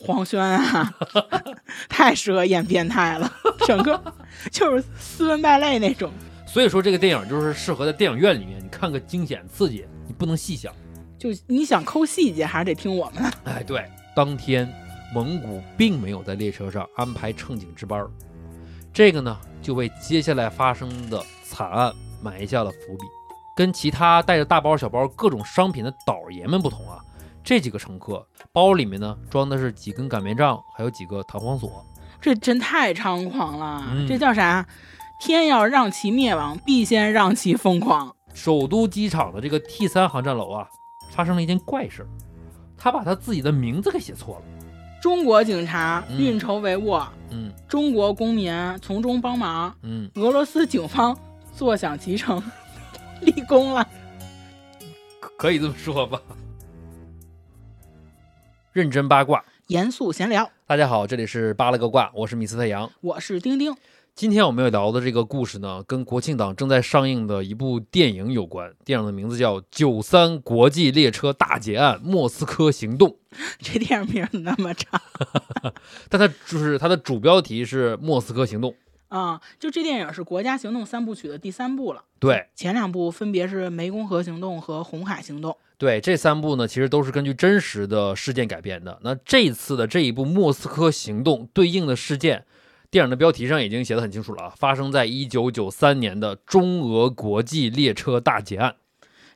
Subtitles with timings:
[0.00, 0.94] 黄轩啊，
[1.88, 3.30] 太适合演变态了，
[3.66, 4.00] 整个
[4.50, 6.10] 就是斯文败类那种。
[6.46, 10.74] 所以说这个电影就是适合在电影院里面，你看个惊险刺激，你不能细想。
[11.18, 13.30] 就你想抠细节，还是得听我们的。
[13.44, 14.68] 哎，对，当天
[15.14, 18.10] 蒙古并没有在列车上安排乘警值班儿，
[18.92, 21.92] 这个呢就为接下来发生的惨案
[22.22, 23.06] 埋下了伏笔。
[23.54, 26.98] 跟其他带着大包小包各种商品的倒爷们不同啊，
[27.42, 31.84] 这几个乘客包里面呢装的是几根擀面杖，还有几个弹簧锁。
[32.20, 34.66] 这真太猖狂了，嗯这叫啥？
[35.18, 38.14] 天要让其灭亡，必先让其疯狂。
[38.32, 40.68] 首都机场的这个 T 三航站楼啊，
[41.10, 42.08] 发生了一件怪事儿，
[42.78, 44.42] 他把他自己的名字给写错了。
[45.02, 51.16] 中国警察嗯运筹帷幄，嗯中国公民从中帮忙，嗯，俄罗斯警方
[51.54, 52.42] 坐享其成，
[53.20, 53.86] 立功了。
[55.20, 56.20] 可可以这么说吧。
[58.80, 62.90] 认真八卦，严肃闲聊，大家好，这里是扒了个卦，我是米斯特阳。
[63.02, 63.76] 我是丁丁。
[64.14, 68.72] 今天我们要聊的这个故事呢，跟国庆档正在上映的一部电影有关。
[68.82, 73.10] 电影的名字叫《九三国际列车大劫案：莫斯科行动》，
[73.60, 74.98] 这电影名字那么长
[76.08, 78.70] 但它就是它的主标题是《莫斯科行动》。
[79.08, 82.04] 啊、就这电影是国家行动三部曲的第三部了。
[82.18, 85.54] 对前两部分别是湄公河行动和红海行动。
[85.80, 88.98] 对，这三部呢，其实都是根据真实的事件改编的。
[89.02, 92.44] 那这次的这一部《莫斯科行动》对应的事件，
[92.90, 98.76] 电影的标题上已经写得很清楚了啊，发生在一九九三年的中俄国际列车大劫案。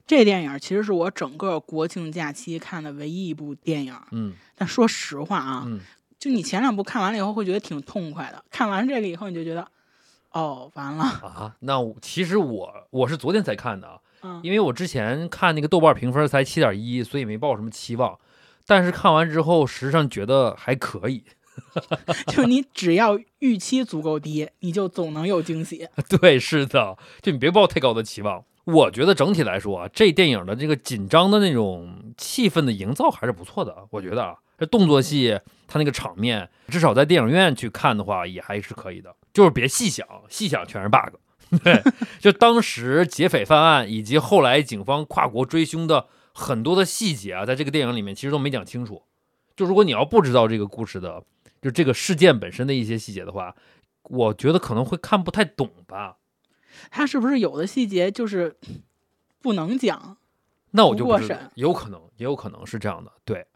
[0.06, 3.96] 这电影其实是我整个国庆假期看的唯一一部电影。
[4.10, 5.80] 嗯但说实话啊，嗯，
[6.18, 9.66] 就你前两部看完了以后会觉得挺痛快的，看完这个以后你就觉得，
[10.32, 18.18] 哦，完了，啊，那我其实我我是昨天才看的啊，嗯，因为我之前看那个豆瓣评分才七点一，所以没抱什么期望。
[18.66, 21.22] 但是看完之后，实际上觉得还可以。
[22.26, 25.86] 就你只要预期足够低，你就总能有惊喜。
[26.08, 28.44] 对，是的，就你别抱太高的期望。
[28.64, 33.86] 我觉得整体来说啊，这电影的这个紧张的那种气氛的营造还是不错的。
[33.90, 35.38] 我觉得啊，这动作戏
[35.68, 39.14] 它那个场面，至少在电影院去看的话，也还是可以的。
[39.34, 41.14] 就是别细想，细想全是 bug。
[41.62, 41.82] 对，
[42.18, 49.02] 就当时劫匪犯案以及后来警方跨国追凶的很多的细节啊，在这个电影里面其实都没讲清楚。
[49.56, 51.22] 就如果你要不知道这个故事的，
[51.62, 53.54] 就这个事件本身的一些细节的话，
[54.04, 56.16] 我觉得可能会看不太懂吧。
[56.90, 58.56] 他是不是有的细节就是
[59.40, 60.16] 不能讲
[60.72, 63.12] 那我就过审，有可能，也有可能是这样的。
[63.24, 63.46] 对，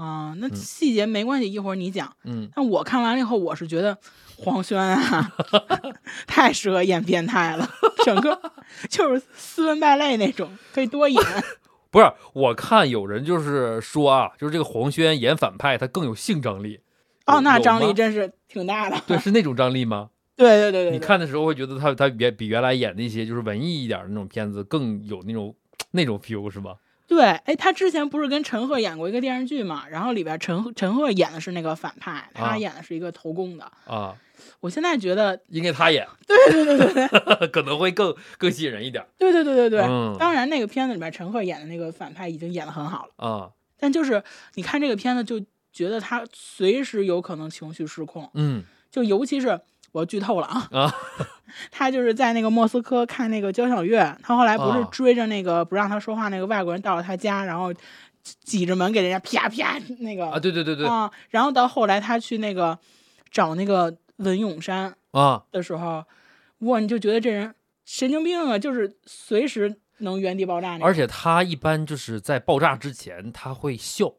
[0.00, 2.14] 啊、那嗯细节没关系，一会儿你讲。
[2.24, 3.98] 嗯，但我看完了以后，我是觉得
[4.36, 5.32] 黄轩啊，
[6.26, 7.68] 太适合演变态了，
[8.04, 8.40] 整个
[8.88, 11.20] 就是斯文败类那种，可以多演。
[11.90, 16.80] 不是，我看有人就是说啊，就是这个黄轩演反派，他更有性张力。
[17.26, 18.96] 哦，那张力真是挺大的。
[19.06, 20.10] 对， 是那种张力吗？
[20.36, 25.52] 对对对对，对你看的时候会觉得他他比比原来演那些就是文艺一点的那种片子更有那种
[25.90, 26.76] 那种 feel 是吧？
[27.08, 29.88] 对，哎，他之前不是跟陈赫演过一个电视剧嘛？
[29.88, 33.64] 然后里边陈陈赫演的是那个反派，啊他演的是一个投工的。
[33.86, 34.14] 啊，
[34.60, 39.80] 我现在觉得，应该他演，对对对对对 可能会更更吸引人一点对对对对对。
[39.80, 43.50] 嗯当然，那个片子里面陈赫演的那个反派已经演的很好了，啊。
[43.80, 44.22] 但就是
[44.54, 45.40] 你看这个片子，就
[45.72, 49.60] 觉得他随时有可能情绪失控，嗯就尤其是
[49.92, 50.94] 我剧透了啊，啊
[51.70, 57.72] 他就是在那个莫斯科看那个交响乐，他后来不是啊追着那个不让他说话那个外国人到了他家，然后
[58.22, 62.78] 挤着门给人家啪啪那个啊，对对对对啊，然后到后来他去那个
[63.30, 66.04] 找那个文咏珊啊，的时候，
[66.58, 67.54] 哇，你就觉得这人
[67.84, 70.78] 神经病啊，就是随时能原地爆炸。
[70.82, 74.12] 而且他一般就是在爆炸之前他会笑，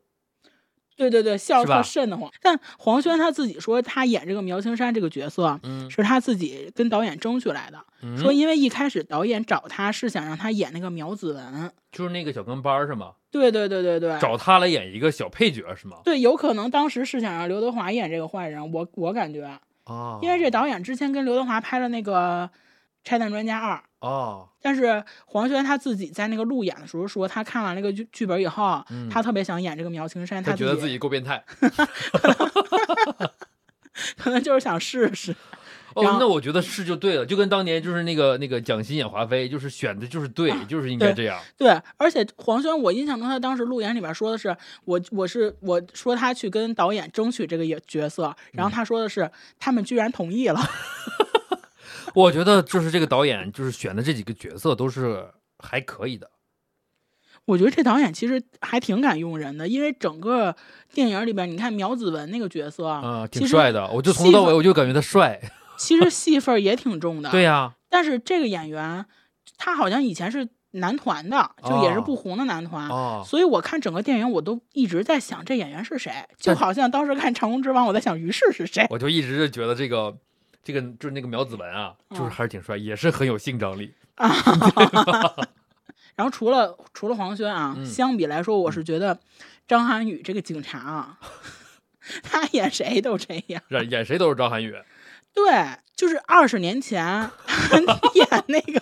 [0.99, 2.29] 对对对，笑特瘆得慌。
[2.41, 11.71] 但黄轩他自己说，他演这个苗青山这个角色嗯是他自己跟导演争取来的，嗯，说因为一开始导演找他是想让他演那个苗子文。
[11.91, 13.13] 就是那个小跟班儿是吗？
[13.31, 15.97] 对对对对对，找他来演一个小配角是吗？
[16.03, 19.45] 对，有可能当时是想让刘德华演这个坏人，我我感觉，
[19.85, 22.43] 啊，因为这导演之前跟刘德华拍了那个
[23.03, 23.75] 《拆弹专家二》。
[23.99, 31.43] 哦，但是黄轩他自己在那个路演的时候说，他看完那个剧剧本以后，嗯他特别想演这个苗青山，他觉得自己够变态。
[34.17, 35.35] 可能就是想试试。
[35.95, 41.37] 哦那我觉得是就对了，就跟当年就是那个那个蒋欣演华妃，就是选的就是对，就是应该这样。
[41.57, 44.55] 对，而且黄轩，我印象中他当时路演里边说的是，
[44.85, 50.61] 我我是我说他去跟导演争取这个角角色，然嗯后他说的是他们居然同意了。
[52.13, 55.27] 我觉得就是这个导演就是选的这几个角色都是
[55.57, 56.29] 还可以的。
[57.45, 60.55] 我觉得这导演其实还挺敢用人的，因为整个
[60.93, 65.39] 电影里边，你看苗子文那个角色，啊，其实挺帅的，我就从头到尾我就感觉他帅。
[65.77, 67.31] 其实戏份也挺重的。
[67.31, 69.05] 对呀、但是这个演员，
[69.57, 72.87] 他好像以前是男团的，就也是哦不红的男团。
[72.89, 80.15] 哦，所以我看整个电影，我都一直在想这演员是谁，就好像当时看《长空之王》，我在想于适是谁我就一直是觉得这个
[80.63, 83.93] 这个就是那个苗子文啊，就是嗯还是挺帅，也是很有性张力。
[84.15, 84.29] 啊。
[86.15, 89.17] 然后除了除了黄轩啊，嗯相比来说，我是觉得
[89.67, 91.17] 张涵予这个警察啊，
[92.23, 93.61] 他演谁都这样。
[93.69, 94.75] 演演谁都是张涵予。
[95.33, 95.45] 对，
[95.95, 97.05] 就是二十年前
[98.15, 98.79] 演那个《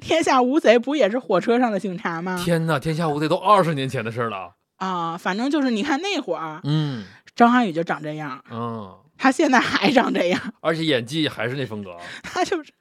[0.00, 2.40] 天下无贼》，不也是火车上的警察吗？
[2.44, 4.54] 天哪，天下无贼都二十年前的事儿了。
[4.76, 12.72] 啊，反正就是你看那会儿，嗯张涵予就长这样，嗯，他现在还长这样，而且演技还是那风格， 他就是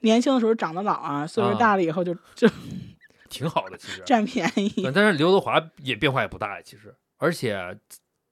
[0.00, 2.48] 年轻的时候长得老啊，岁数啊大了以后就就
[3.28, 3.76] 挺好的。
[3.76, 6.62] 其实， 占便宜嗯但是刘德华也变化也不大呀。
[6.64, 7.78] 其实，而且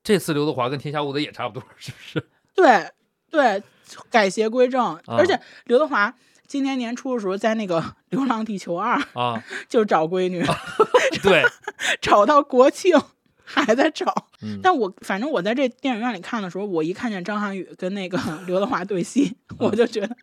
[0.03, 2.29] 这次刘德华跟天下无贼也差不多，是不是？
[2.55, 2.91] 对
[3.31, 3.63] 对，
[4.11, 6.15] 改邪归正，啊而且刘德华。
[6.47, 7.81] 今年年初的时候，在那个
[8.11, 10.45] 《流浪地球二》啊，就找闺女，
[11.23, 11.43] 对，
[12.03, 12.95] 找到国庆
[13.63, 14.27] 还在找。
[14.41, 20.17] 嗯，但我反正我在这电影院里看的时候，我一看见张涵予跟那个 刘德华对戏，我就觉得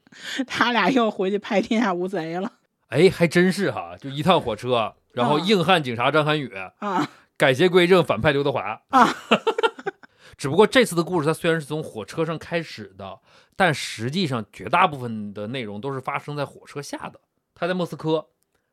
[0.47, 2.51] 他俩又回去拍《天下无贼》了
[2.87, 9.15] 哎，还真是哈，就一趟火车，然后啊硬汉警察张涵予啊改邪归正，反派刘德华啊。
[10.37, 13.19] 只不过这次的故事，它虽然是从火车上开始的，
[13.55, 17.19] 但实际上绝大部分的内容都是发生在火车下的。
[17.53, 18.25] 他在莫斯科，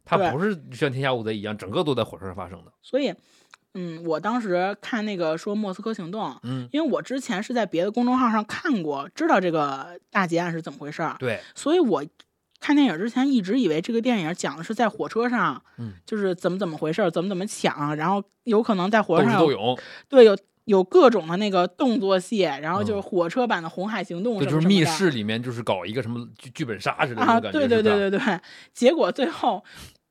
[0.02, 2.72] 他不是像《天下无贼》一样，整个都在火车上发生的。
[2.80, 3.14] 所以，
[3.80, 12.04] 嗯，我当时看那个说莫斯科行动，嗯，因为我之前是在别的公众号上看过，知道这个大劫案是怎么回事儿，对，所以我
[12.58, 19.78] 看电影之前一直以为这个电影讲的是在火车上，嗯，就是怎么怎么回事儿，怎么怎么抢，然后有可能在火车上有智斗勇，
[20.08, 27.40] 对有有各种的那个动作戏，然后就是嗯火车版的红海行动就是密室里面就是搞一个什么剧剧本杀似的啊。
[27.40, 28.40] 对对对对对，
[28.74, 29.64] 结果最后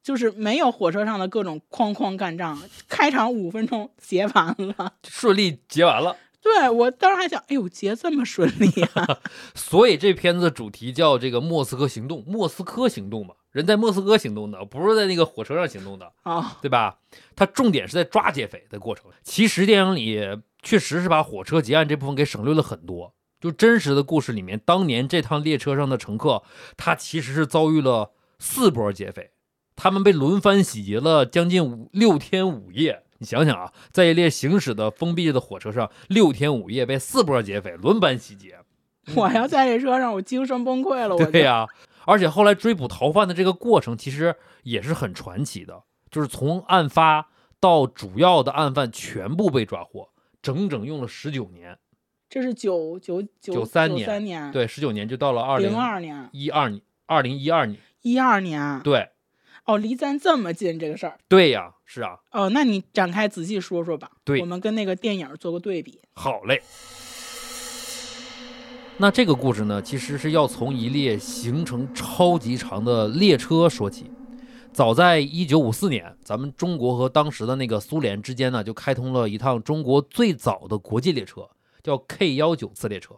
[0.07, 2.57] 就是没有火车上的各种哐哐干仗，
[2.87, 4.93] 开场五分钟结完了。
[5.05, 6.15] 顺利结完了。
[6.41, 9.19] 对我当时还想，哎呦，结这么顺利啊！
[9.53, 16.13] 所以这片子的主题叫这个莫斯科行动，莫斯科行动嘛，人在莫斯科行动的，不是在那个火车上行动的。
[16.23, 16.99] 哦，对吧？
[17.35, 19.11] 它重点是在抓劫匪的过程。
[19.23, 20.21] 其实电影里
[20.61, 23.13] 确实是把火车劫案这部分给省略了很多。
[23.41, 26.43] 就真实的故事里面，当年这趟列车上的乘客，
[26.77, 29.31] 他其实是遭遇了四波劫匪，
[29.77, 33.03] 他们被轮番洗劫了将近五六天五夜。
[33.19, 38.59] 你想想啊，在一列行驶的封闭的火车上，六天五夜被四波劫匪轮番洗劫。
[39.15, 41.15] 我要在这车上，我精神崩溃了。
[41.15, 41.65] 我对呀、
[42.05, 47.29] 而且后来追捕逃犯的这个过程，其实也是很传奇的，就是从案发
[47.59, 50.09] 到主要的案犯全部被抓获，
[50.41, 51.77] 整整用了十九年。
[52.29, 57.79] 这是九九九93年，三年，对，十九年就到了二零零二年，一二年，二零一二年。
[58.01, 59.09] 一二年，对，
[59.67, 61.17] 哦，离咱这么近这个事儿。
[61.27, 64.09] 对呀，是啊，哦，那你展开仔细说说吧。
[64.23, 66.01] 对我们跟那个电影做个对比。
[66.13, 66.61] 好嘞。
[68.97, 74.09] 那这个故事呢，其实是要从一列行程超级长的列车说起。
[74.71, 81.49] 早在一九五四年，咱们中国和当时的那个苏联之间呢，就开通了一趟中国最早的国际列车，
[81.83, 83.15] 叫 K 幺九次列车。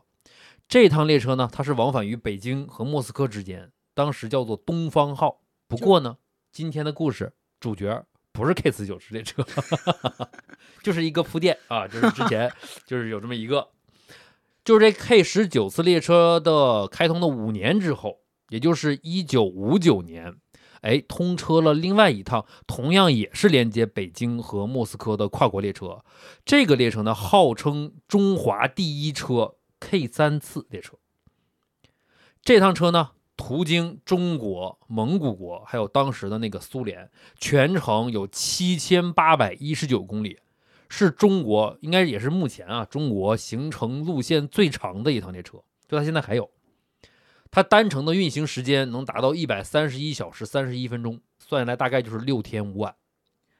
[0.68, 5.42] 这趟列车呢，它是往返于北京和莫斯科之间，当时叫做东方号。
[5.68, 6.18] 不过呢，
[6.52, 9.46] 今天的故事主角不是 K 四九次列车，
[10.84, 12.52] 就是一个铺垫啊，就是之前
[12.86, 13.70] 就是有这么一个，
[14.64, 20.36] 就是这 K 十九次列车的开通的五年之后，也就是一九五九年，
[20.82, 26.04] 哎，通车了另外一趟同样也是连接北京和莫斯科的跨国列车。
[26.46, 30.98] 这个列车呢，号称中华第一车 K 三次列车。
[32.42, 40.38] 这趟车呢，途经中国、蒙古国，还有当时的那个苏联，全程有七千八百一十九公里，
[40.90, 46.52] 是中国应该也是目前啊中国行程路线最长的一趟列车，就它现在还有。
[47.50, 52.94] 它单程的运行时间能达到一百三十一小时三十一分钟，算下来大概就是六天五晚。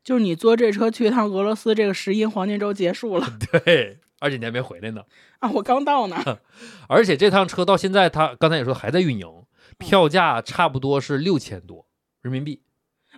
[0.04, 3.26] 就是你坐这车去一趟俄罗斯，这个十一黄金周结束了
[3.64, 5.04] 对，而且你还没回来呢。
[5.40, 5.50] 啊！
[5.52, 6.18] 我刚到呢。
[6.90, 9.28] 而且这趟车到现在，它刚才也说还在运营，
[9.78, 11.86] 票价差不多是六千多
[12.22, 12.62] 人民币。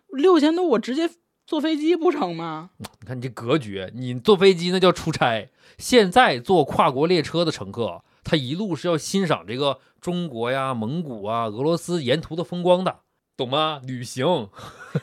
[0.10, 1.10] 六千多，我直接
[1.46, 2.72] 坐飞机不成吗？
[3.01, 13.00] 你看你这格局，你坐飞机那叫出差，现在坐跨国列车的乘客，他一路是要欣赏这个中国呀、蒙古啊、俄罗斯沿途的风光的。
[13.38, 13.81] 懂吗？
[13.88, 14.25] 旅行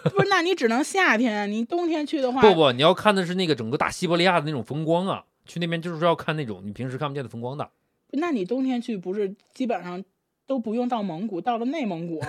[0.05, 7.69] 不是，那你只能夏天，你冬天去的话，不不，你要看的是那个整个大西伯利亚的那种风光啊，去那边就是要看那种你平时看不见的风光的。
[8.13, 10.05] 那你冬天去不是基本上
[10.49, 12.21] 都不用到蒙古，到了内蒙古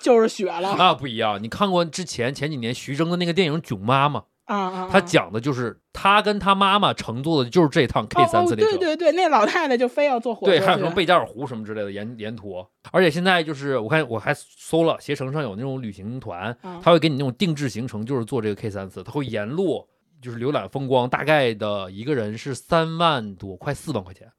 [0.00, 4.24] 就是雪了 那不一样，你看过之前前几年徐峥的那个电影《囧妈》吗？
[4.46, 4.88] 啊啊！
[4.90, 8.74] 他讲的就是他跟他妈妈乘坐的就是这趟 K 三次列车。
[8.74, 10.50] 哦，对对对，那老太太就非要坐火车。
[10.52, 12.66] 对，还有什么贝加尔湖什么之类的沿沿途。
[12.90, 19.86] 而且现在就是我看我还搜了，携程上有那种旅行团，他会给你那种定制行程，就是坐这个 K 三次，他会沿路
[20.20, 24.32] 就是浏览风光，大概的一个人是三万多，快四万块钱。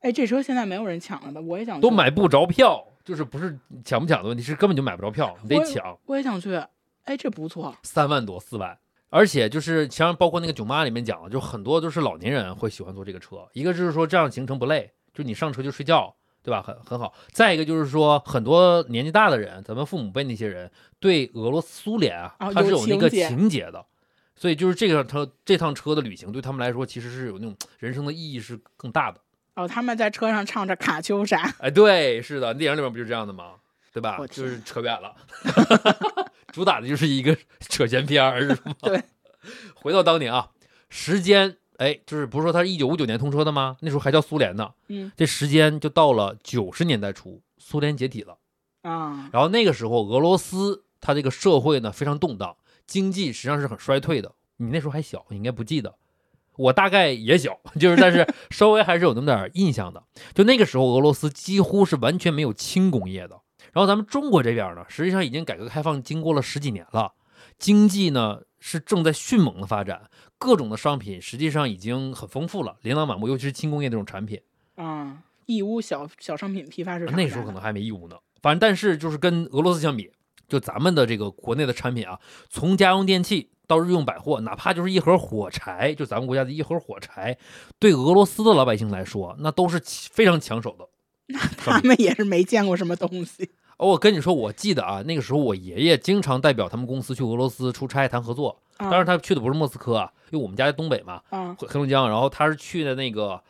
[0.00, 1.40] 哎，这车现在没有人抢了吧？
[1.40, 1.80] 我也想。
[1.80, 5.98] 都买不着票，就是不是抢不抢的问题，是根本就买不着票，你得抢。
[6.06, 6.54] 我也想去，
[7.04, 8.78] 哎，这不错，三万多四万。
[9.10, 13.48] 而且就是像包括那个囧妈里面讲的，就很多都是老年人会喜欢坐这个车。
[13.54, 16.62] 一个就是说这样行程不累，就你上车就睡觉，对吧？
[16.62, 17.14] 很很好。
[17.32, 23.84] 再一个就是说很多年纪大的人，咱们父母辈那些人对俄罗斯苏联啊，他是有那个情节的。
[24.36, 29.18] 所以就是这个车这趟车的旅行对他们来说，其实是有那种 人生的意义是更大的。
[29.58, 31.52] 哦，他们在车上唱着卡秋莎。
[31.58, 33.54] 哎，对，是的，电影里面不就是这样的吗？
[33.92, 34.16] 对吧？
[34.30, 35.12] 就是扯远了。
[36.54, 38.74] 主打的就是一个扯闲篇儿，是吗？
[38.82, 39.02] 对。
[39.74, 40.50] 回到当年啊，
[40.88, 43.76] 时间哎，就是不是说它是一九五九年通车的吗？
[43.80, 44.70] 那时候还叫苏联呢。
[44.86, 45.10] 嗯。
[45.16, 48.38] 这时间就到了九十年代初，苏联解体了
[48.82, 49.28] 啊。
[49.32, 54.32] 然后那个时候，俄罗斯它这个社会呢非常动荡，经济实际上是很衰退的。
[54.58, 55.96] 你那时候还小，你应该不记得。
[56.58, 60.02] 我大概也小， 就是但是稍微还是有那么点印象的。
[60.34, 63.40] 就那个时候，俄罗斯几乎是完全没有轻工业的。
[63.72, 67.12] 然后咱们中国这边呢，实际上已经改革开放经过了十几年了，
[67.58, 74.40] 经济呢是正在迅猛的发展，各种的商品实际上已经很丰富了，琳琅满目，尤其是轻工业这种产品。
[74.74, 78.16] 啊，义乌小小商品批发市场，那时候可能还没义乌呢。
[78.40, 80.10] 反正但是就是跟俄罗斯相比，
[80.48, 87.38] 就咱们的这个国内的产品啊，从家用电器到日用百货，哪怕就是一盒火柴，就咱们国家的一盒火柴，
[87.78, 90.88] 对俄罗斯的老百姓来说，那都是非常抢手的。
[91.26, 93.50] 那他们也是没见过什么东西。
[93.76, 98.60] 哦，我跟你说，我记得啊，那个时候我爷爷经常代表他们公司去俄罗斯出差谈合作。
[98.78, 102.08] 当然，他去的不是莫斯科啊，因为我们家在东北嘛，黑龙江。
[102.08, 103.40] 然后他是去的那个，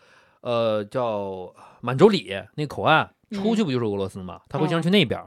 [0.41, 4.41] 呃，叫满洲里那个口岸，出去不就是俄罗斯嘛？
[4.49, 5.23] 他会经常去那边。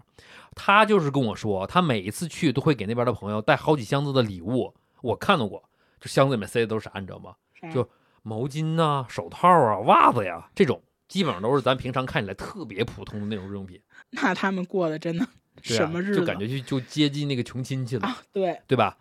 [0.54, 4.74] 他就是跟我说，他每一次去都会给那边的朋友带好几箱子的礼物。
[5.02, 5.64] 我看到过，
[6.00, 7.34] 就箱子里面塞的都是啥，你知道吗？
[7.74, 7.88] 就
[8.24, 10.82] 毛巾呐、手套啊、袜子呀这种。
[11.08, 13.78] 基本上都是咱平常看起来特别普通的那种日用品，
[14.12, 15.28] 那他们过的真的
[15.62, 16.22] 什么日子？
[16.22, 18.98] 就感觉就就接近那个穷亲戚了，对对吧？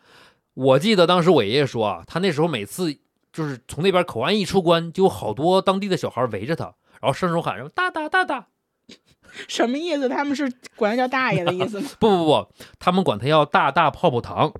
[0.54, 2.92] 我记得当时我爷爷说啊，他那时候每次
[3.32, 6.64] 就是从那边口岸一出关，就有好多当地的小孩围着他，
[7.00, 8.48] 然后伸手喊什么“大大大大
[9.46, 10.08] ”，什么意思？
[10.08, 11.88] 他们是管他叫大爷的意思吗？
[12.00, 12.48] 不不不，
[12.80, 14.52] 他们管他要大大泡泡糖，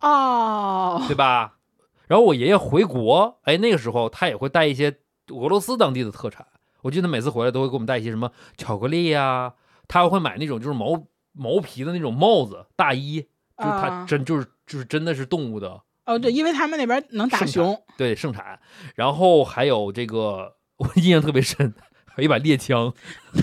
[0.00, 1.56] 哦，对吧？
[2.06, 6.46] 然后我爷爷回国，哎，那个时候他也会带一些俄罗斯当地的特产。
[6.82, 9.54] 我记得每次回来都会给我们带一些什么巧克力呀，
[9.88, 13.20] 他还会买那种就是毛毛皮的那种帽子、大衣，
[13.56, 18.58] 就是他真就是就是真的是动物的哦，对，因为他们那边能打熊，对，盛产。
[18.94, 21.74] 然后还有这个 我印象特别深，
[22.06, 22.94] 还有一把猎枪，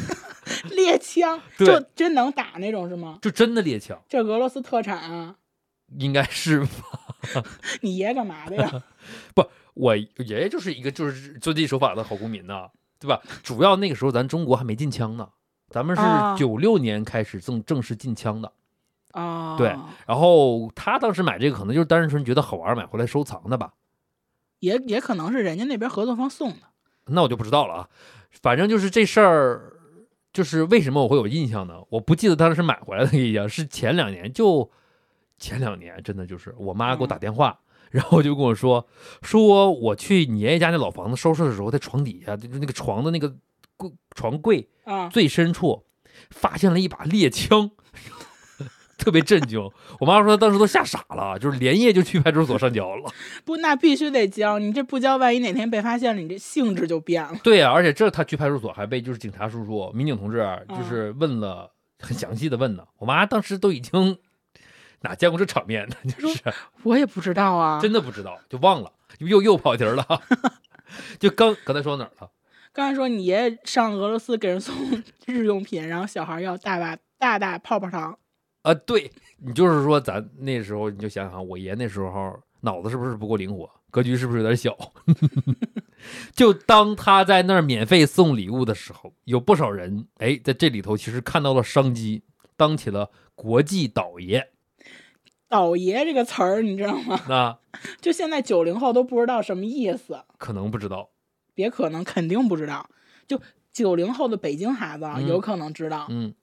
[0.71, 1.39] 猎枪？
[1.59, 3.19] 就真能打那种是吗？
[3.21, 5.35] 就真的猎枪，这俄罗斯特产啊，
[5.97, 6.67] 应该是吧？
[7.81, 8.83] 你爷爷干嘛的呀？
[9.35, 12.69] 不，我爷爷就是一个就是遵纪守法的好公民呐。
[12.97, 13.21] 对吧？
[13.43, 15.29] 主要那个时候咱中国还没禁枪呢，
[15.69, 16.01] 咱们是
[16.39, 18.51] 九六年开始正正式禁枪的
[19.11, 19.57] 啊。
[19.57, 19.75] 对，
[20.07, 23.73] 然后他当时买这个可能就是单纯觉得好玩，买回来收藏的吧。
[24.59, 26.61] 也也可能是人家那边合作方送的。
[27.07, 27.89] 那我就不知道了啊。
[28.31, 29.73] 反正就是这事儿，
[30.33, 31.83] 就是为什么我会有印象呢？
[31.89, 34.71] 我不记得当时买回来的印象，是前两年，就
[35.37, 37.59] 前两年，真的就是我妈给我打电话。
[37.91, 38.85] 然后就跟我说，
[39.21, 43.33] 说我去你爷爷家那老房子收拾的时候，在床底下，就是那个床的那个
[43.77, 45.85] 柜床柜啊最深处，
[46.29, 47.71] 发现了一把猎枪，
[48.97, 49.61] 特别震惊。
[49.99, 53.09] 我妈说她当时都吓傻了，就是连夜就去派出所上交了。
[53.45, 57.37] 不，那必须得交，你这不交，万一哪天被发现了，你这性质就变了。
[57.45, 62.83] 对呀，而且这他去派出所还被就是警察叔叔、民警同志就是问了很详细的问呢。
[62.97, 64.17] 我妈当时都已经。
[65.01, 65.95] 哪见过这场面呢？
[66.19, 66.41] 就是
[66.83, 70.05] 我也不知道啊，真的不知道，就忘了，又又跑题了。
[71.19, 72.29] 就刚刚才说哪儿了？
[72.73, 74.75] 刚才说你爷爷上俄罗斯给人送
[75.25, 78.17] 日用品，然后小孩要大把大大泡泡糖。
[78.63, 84.75] 啊，对你就是说咱那时候你就想想，我爷那时候脑子是不是不够灵活，格局是不是有点小？
[86.33, 92.23] 就当他在那儿免费送礼物的时候，有不少人哎在这里头其实看到了商机，
[92.57, 93.09] 当起了。
[93.35, 94.51] 国际倒爷。
[95.47, 97.19] 倒爷这个词儿你知道吗？
[97.29, 97.57] 那
[98.01, 101.09] 就现在九零后都不知道什么意思，可能不知道，
[101.53, 102.89] 别可能肯定不知道。
[103.27, 106.33] 就九零后的北京孩子啊嗯有可能知道，嗯，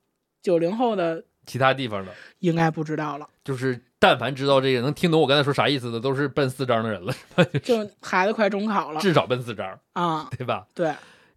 [0.42, 3.28] 九零后的其他地方的，应该不知道了。
[3.44, 7.12] 就是但凡知道这个能听懂我刚才说啥意思的，都是奔四张的人了，
[7.62, 10.66] 就孩子快中考了至少奔四张，啊，对吧？
[10.74, 10.94] 对，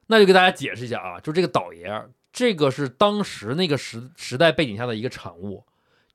[0.07, 5.63] 那就给大家解释一下啊，就这个倒爷，这个是当时那个时时代背景下的一个产物，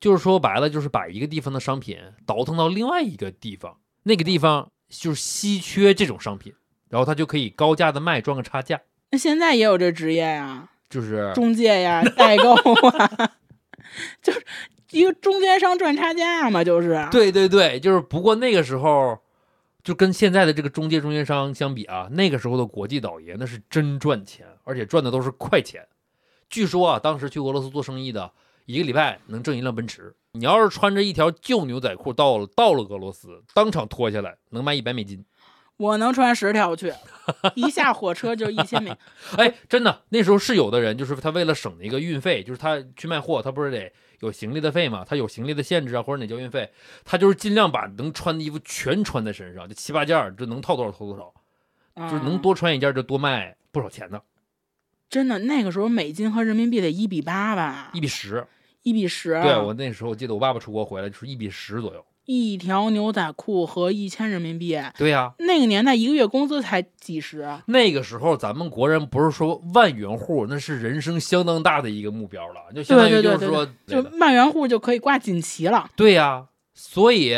[0.00, 6.54] 就是说白了，就是把一个地方的商品倒腾到另外一个地方，那个地方就是稀缺这种商品，
[6.88, 8.80] 然后他就可以高价的卖，赚个差价，
[9.10, 13.32] 那现在也有这职业呀，就是中介呀、代购啊，
[14.22, 14.44] 就是
[14.90, 17.06] 一个中间商赚差价嘛，就是。
[17.10, 19.18] 对对对，就是不过那个时候。
[19.82, 25.88] 就跟现在的这个中介中间商相比啊，那个时候的国际倒爷那是真赚钱，而且赚的都是快钱。
[26.50, 28.30] 据说啊，当时去俄罗斯做生意的，
[28.70, 30.14] 一个礼拜能挣一辆奔驰。
[30.32, 35.24] 你要是穿着一条旧牛仔裤到了到了俄罗斯，当场脱下来能卖一百美金。
[35.76, 36.92] 我能穿十条去，
[37.54, 38.94] 一下火车就一千美。
[39.38, 46.70] 哎，真的，那时候是有的人，就是他为了省那个运费，就是他去卖货，他不是得有行李的费嘛，他有行李的限制啊，或者得交运费，
[47.02, 51.32] 他就是尽量把能穿的衣服全穿在身上，就七八件儿，就能套多少套多少，
[52.10, 54.20] 就是能啊多穿一件就多卖不少钱呢，
[55.08, 58.46] 真的，那个时候美金和人民币得一比八吧，一比十。
[58.82, 59.40] 一比十。
[59.42, 62.04] 对我那时候我记得我爸爸出国回来就是一比十左右。
[62.26, 67.48] 一条牛仔裤和一千人民币，对呀、那个年代一个月工资才几十。
[67.66, 77.30] 那个时候咱们国人不是说万元户，那是人生相当大的一个目标了，就相当于对对对就是说，就万元户就可以挂锦旗了，对呀、所以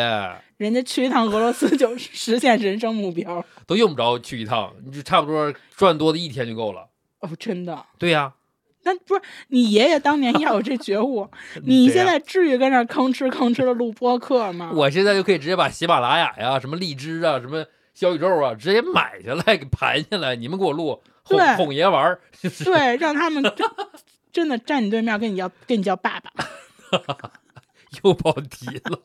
[0.58, 3.42] 人家去一趟俄罗斯就实现人生目标。
[3.66, 6.88] 都用不着去一趟，你就差不多赚多的一天就够了。
[7.20, 7.82] 哦，真的。
[7.96, 8.34] 对呀、
[8.84, 11.28] 那不是你爷爷当年要有这觉悟，
[11.64, 14.72] 你现在至于跟那儿吭哧吭哧的录播客吗？
[14.74, 22.20] 我现在就可以直接把喜马拉雅呀、什么荔枝啊、什么小宇宙啊，直接买下来给盘下来，你们给我录，哄对哄爷玩儿。
[22.64, 23.68] 对，让他们真
[24.32, 26.32] 真的站你对面跟你要跟你叫爸爸。
[28.02, 28.98] 又跑题了。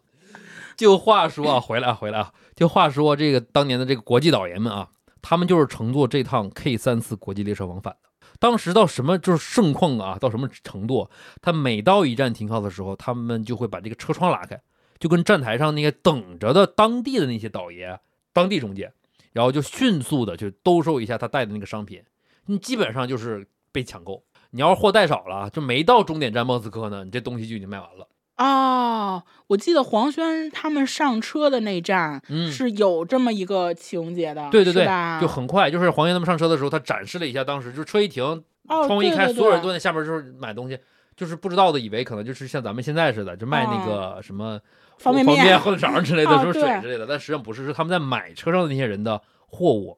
[0.76, 2.32] 就话说啊，回来啊，回来啊。
[2.56, 4.90] 就话说这个当年的这个国际导爷们啊，
[5.22, 8.07] 他们就是乘坐这趟 K 三四国际列车往返的。
[8.40, 11.10] 当时到什么就是盛况啊，到什么程度？
[11.42, 14.62] 他每到一站停靠的时候，他们就会把这个车窗拉开，
[15.00, 18.00] 就跟站台上那些等着的当地的那些倒爷、
[18.34, 18.92] 当地中介，
[19.34, 22.04] 然后就迅速的就兜售一下他带的那个商品。
[22.46, 24.24] 你基本上就是被抢购。
[24.52, 28.08] 你要是货带少了，就没到终点站莫斯科呢，你这东西就已经卖完了。
[28.38, 34.86] 哦，我记得黄轩他们上车的那站嗯，是有这么一个情节的，对对对？
[35.20, 38.24] 就很快，就是黄轩他们上车的时候，他展示了一下，当时就是车一停，
[38.68, 40.78] 哦，窗户一开，所有人对都在下边就是买东西，
[41.16, 44.60] 就是不知道的以为可能就是像咱们现在似的，就卖那个什么
[45.00, 49.98] 方便方便面火腿肠之类的，哦什么水之类的，但实际上不是，是他们在买车上的那些人的货物。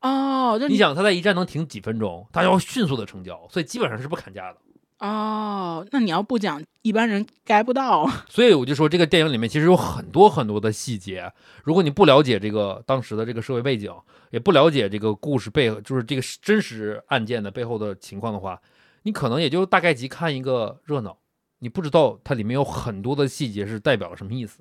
[0.00, 4.58] 哦，就你想，他在一站能停几分钟，他要迅速的成交，所以基本上是不砍价的。
[4.98, 8.10] 哦，那你要不讲，一般人 get 不到。
[8.28, 11.30] 所以我就说，这个电影里面其实有很多很多的细节。
[11.64, 13.92] 如果你不了解这个当时的这个社会背景，
[14.30, 18.60] 也不了解这个故事背后，就是这个真实案件的背后的情况的话，
[19.02, 21.18] 你可能也就大概及看一个热闹，
[21.58, 24.60] 你不知道它里面有很多的细节是代表了什么意思。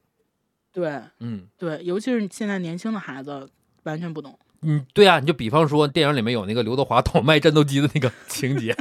[0.74, 3.50] 对嗯对，尤其是现在年轻的孩子
[3.84, 4.38] 完全不懂。
[4.64, 8.76] 嗯，对啊，你就比方说电影里面有那个刘德华倒卖战斗机的那个情节，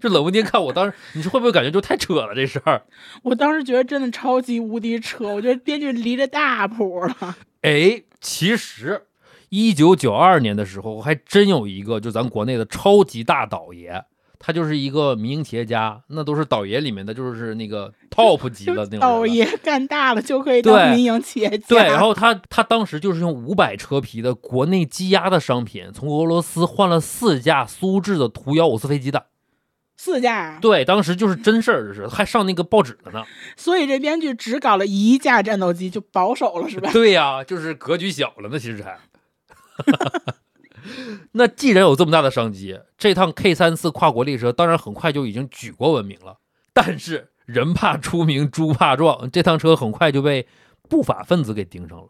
[0.00, 2.82] 就冷不丁看我当时，你说会不会感觉就太扯了这事儿？
[3.22, 7.36] 我当时觉得真的超级无敌扯，我觉得编剧离着大谱了。
[7.62, 9.06] 哎，其实
[9.48, 14.04] 一九九二年的时候，还真有一个就咱国内的超级大导爷，
[14.38, 19.00] 他就是一个民营企业家，那都是导爷里面的，就是那个 top 级的那种人了。
[19.00, 21.64] 导爷干大了就可以当民营企业家。
[21.68, 29.26] 对，然后他他当时就是用五百车皮的国内积压的商品，从俄罗斯换了四架苏制的图幺五四飞机的。
[29.96, 33.24] 四架，对，当时就是真事儿，这是还上那个报纸了呢。
[33.56, 36.92] 所以这编剧只搞了一架战斗机就保守了，是吧？
[36.92, 38.98] 对呀、就是格局小了呢，其实还。
[41.32, 46.38] 那既然有这么大的商机，这趟 K 三四跨国列车当然很快就已经举国闻名了。
[46.72, 50.46] 但是人怕出名，猪怕壮，这趟车很快就被
[50.88, 52.08] 不法分子给盯上了。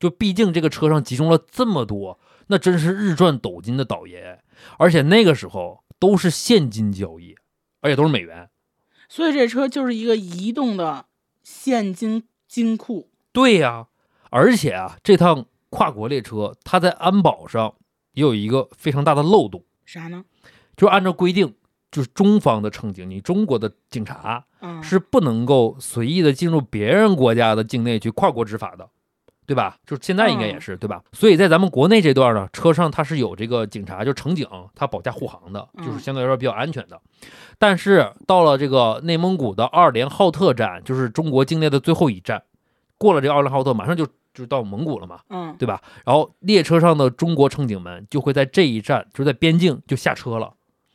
[0.00, 4.40] 就毕竟这个车上集中了这么多，那真是日赚斗金的倒爷，
[4.78, 7.34] 而且那个时候都是现金交易，
[7.80, 8.48] 而且都是美元。
[9.08, 11.06] 所以这车就是一个移动的
[11.42, 13.10] 现金金库。
[13.32, 13.88] 对呀、
[14.30, 17.74] 而且啊，这趟跨国列车它在安保上
[18.12, 20.24] 也有一个非常大的漏洞，啥呢？
[20.76, 21.54] 就是按照规定，
[21.90, 28.88] 就是中方的乘警，你中国的警察嗯，是不能够随意的进入别人国家的境内去跨国执法的，
[29.48, 29.78] 对吧？
[29.86, 31.02] 就是现在应该也是，对吧？
[31.12, 37.00] 所以在咱们国内这段呢，车上它是有这个警察，就是乘警，他保驾护航的，嗯就是相对来说比较安全的。
[37.58, 42.42] 但是到了这个内蒙古的二连浩特站，就是中国境内的最后一站，
[42.98, 45.80] 过了这个二连浩特，马上就就到蒙古了嘛，嗯，对吧？
[46.04, 50.52] 然后列车上的中国乘警们就会在这一站，就是在边境就下车了。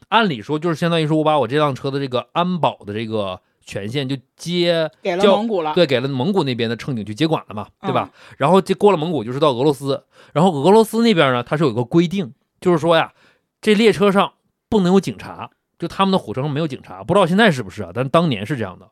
[0.09, 8.11] 按理说，就是相当于说我把我这辆车的这个安保的这个权限就接给了蒙古了，对给了蒙古那边的乘警去接管了嘛，对吧？
[8.37, 13.13] 然后这过了蒙古就是到俄罗斯，然后俄罗斯那边呢，它是有一个规定，就是说呀，
[13.61, 14.33] 这列车上
[14.69, 17.91] 不能有警察，就他们的火车上没有警察，不知道现在是不是啊？
[17.93, 18.89] 但当年是这样的。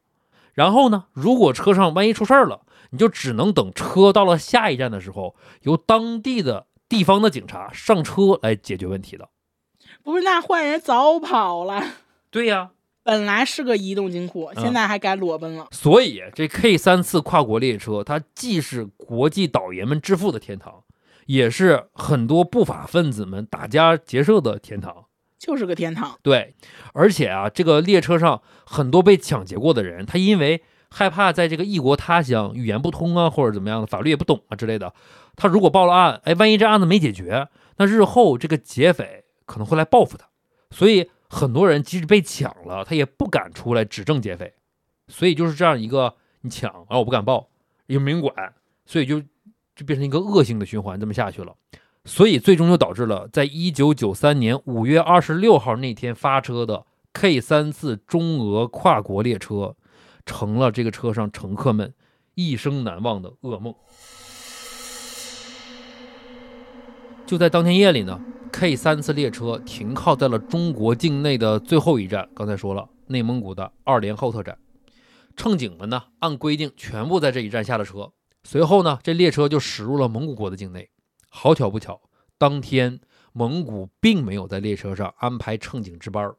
[0.54, 9.30] 然后呢，如果车上万一出事儿了，你就只能等车到了下一站的时候，由当地的地方的警察上车来解决问题的。
[10.04, 11.82] 不是那坏人早跑了，
[12.30, 12.72] 对呀，
[13.04, 15.68] 本来是个移动金库，嗯现在还改裸奔了。
[15.72, 20.84] 所以这 K 三次跨国列车，它既是国际倒爷们致富的天堂，
[21.26, 25.06] 也是很多不法分子们打家劫舍的天堂。
[25.40, 26.54] 就是个天堂，对，
[26.94, 30.62] 而且啊，这个列车上很多被抢劫过的人，他因为
[30.92, 34.94] 害怕在这个异国他乡语言不通啊，或者怎么样的，法律也不懂啊之类的，
[35.36, 40.28] 他如果报了案，哎，万一这案子没解决，那日后这个劫匪可能会来报复他，
[40.70, 44.54] 所以很多人即使被抢了，他也不敢出来指证劫匪，
[45.08, 47.48] 所以就是这样一个你抢，然后我不敢报，
[47.86, 48.54] 又没人管，
[48.86, 49.22] 所以就
[49.74, 51.56] 就变成一个恶性的循环，这么下去了。
[52.04, 59.78] 所以最终就导致了，在一九九三年五月二十六号那天发车的 K 三次中俄跨国列车，
[60.26, 61.94] 成了这个车上乘客们
[62.36, 63.74] 一生难忘的噩梦。
[67.32, 68.20] 就在当天夜里呢
[68.52, 74.58] ，K 三次列车停靠在了中国境内的最后一站，刚才说了，内蒙古的二连浩特站。
[75.38, 78.12] 乘警们呢，按规定全部在这一站下了车。
[78.44, 80.90] 随后呢，这列车就驶入了蒙古国的境内。
[81.30, 82.02] 好巧不巧，
[82.38, 83.00] 当天
[83.32, 86.36] 蒙古并没有在列车上安排乘警值班儿，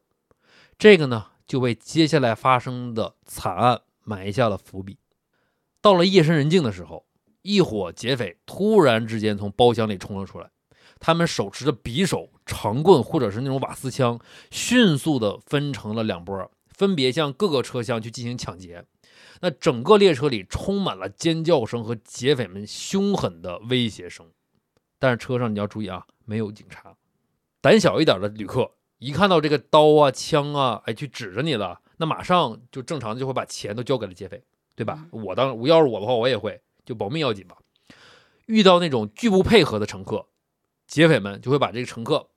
[0.76, 4.98] 这个呢就为接下来发生的惨案埋下了伏笔。
[5.80, 7.06] 到了夜深人静的时候，
[7.40, 10.50] 一伙劫匪突然之间从包厢里冲了出来，
[11.04, 14.20] 他们手持着匕首、长棍或者是那种瓦斯枪，
[14.52, 18.84] 迅速的分成了两波，分别向各个车厢去进行抢劫。
[19.40, 24.30] 那整个列车里充满了尖叫声和劫匪们凶狠的威胁声。
[25.00, 26.94] 但是车上你要注意啊，没有警察。
[27.60, 34.40] 胆小一点的旅客一看到这个刀啊、枪啊，哎，去指着你了，那马上就正常就会把钱都交给了劫匪，
[34.76, 35.04] 对吧？
[35.10, 37.56] 我当我要是我的话，我也会就保命要紧吧。
[38.46, 40.26] 遇到那种拒不配合的乘客，
[40.92, 42.28] 劫匪们就会把这个乘客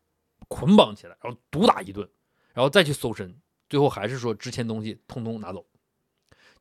[0.48, 2.10] 捆绑起来，然后毒打一顿，
[2.54, 3.38] 然后再去搜身，
[3.70, 5.66] 最后还是说值钱东西通通拿走。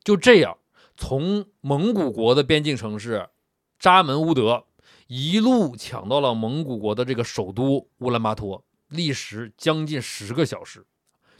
[0.03, 0.57] 就这样，
[0.97, 3.29] 从蒙古国的边境城市
[3.79, 4.65] 扎门乌德。
[5.07, 10.85] 一路抢到了蒙古国的这个首都乌兰巴托，历时将近十个小时。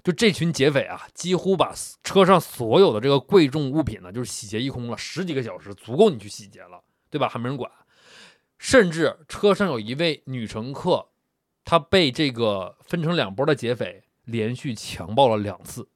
[0.04, 4.98] 就这群劫匪啊，几乎把车上所有的这个贵重物品呢，就是洗劫一空了。
[4.98, 7.28] 十几个小时足够你去洗劫了，对吧？
[7.28, 7.70] 还没人管。
[8.68, 11.10] 甚至车上有一位女乘客，
[11.64, 15.88] 她被这个分成两波的劫匪连续强暴了两次。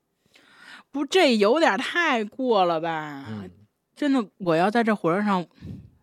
[0.92, 3.26] 不，这有点太过了吧？
[3.28, 3.50] 嗯，
[3.96, 5.48] 真的，我要在这火车上，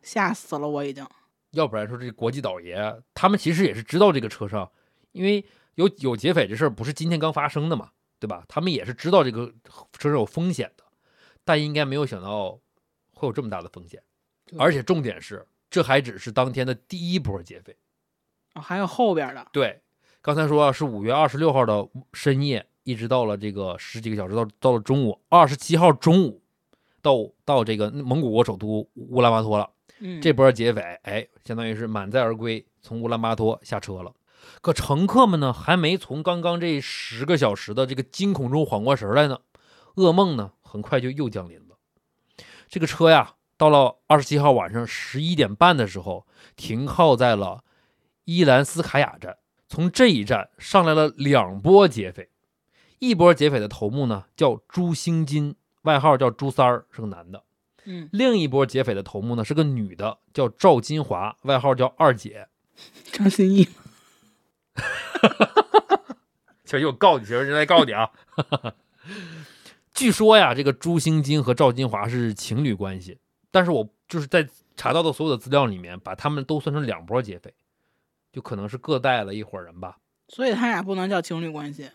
[0.03, 1.07] 吓死了，我已经。
[1.53, 4.69] 要不然说这国际倒爷，他们其实也是知道这个车上，
[5.13, 5.45] 因为
[5.77, 8.45] 有有劫匪这事儿不是今天刚发生的嘛，对吧？
[8.49, 9.55] 他们也是知道这个
[9.93, 10.83] 车上有风险的，
[11.45, 12.59] 但应该没有想到
[13.15, 14.03] 会有这么大的风险。
[14.59, 17.77] 而且重点是，这还只是当天的第一波劫匪。
[18.55, 19.47] 哦，还有后边的。
[19.53, 19.81] 对，
[20.23, 26.43] 刚才说啊，是五月二十六号的深夜，一直到了这个十几个小时，到到了中午，二十七号中午，
[27.03, 29.71] 到到这个蒙古国首都乌兰巴托了。
[29.99, 34.13] 嗯，这波劫匪，哎，相当于是满载而归，从乌兰巴托下车了。
[34.61, 39.41] 可乘客们呢，还没从刚刚这十个小时的这个惊恐中缓过神来呢，
[39.95, 41.77] 噩梦呢，很快就又降临了。
[42.69, 47.65] 这个车呀，到了二十七号晚上十一点半的时候，停靠在了
[48.25, 49.39] 伊兰斯卡雅站。
[49.69, 52.29] 从这一站上来了两波劫匪，
[53.01, 57.43] 一波劫匪的头目呢叫朱兴金，外号叫朱三儿，是个男的。
[57.85, 62.49] 嗯，另一波劫匪的头目呢是个女的，叫赵金华，外号叫二姐。
[63.11, 63.69] 张歆艺。
[66.65, 68.11] 小姨，我告你，小姨，人来告你啊！
[69.95, 73.19] 据说呀，这个朱兴金和赵金华是情侣关系，
[73.57, 77.55] 但是我就是在查到的所有的资料里面，把他们都算成两波劫匪，
[78.31, 79.97] 就可能是各带了一伙人吧。
[80.29, 81.89] 所以他俩不能叫情侣关系。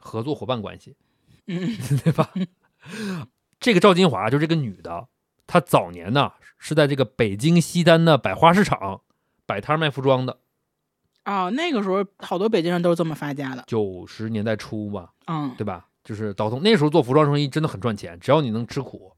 [0.00, 0.96] 合作伙伴关系，
[1.46, 2.32] 嗯 对吧？
[3.60, 5.08] 这个赵金华就这个女的，
[5.46, 9.02] 她早年呢是在这个北京西单的百花市场
[9.44, 10.38] 摆摊卖服装的，
[11.26, 13.62] 哦，那个时候好多北京人都是这么发家的。
[13.66, 15.86] 九十年代初吧，嗯，对吧？
[16.02, 19.14] 就是倒腾那时候做服装生意真的很赚钱，只要你能吃苦。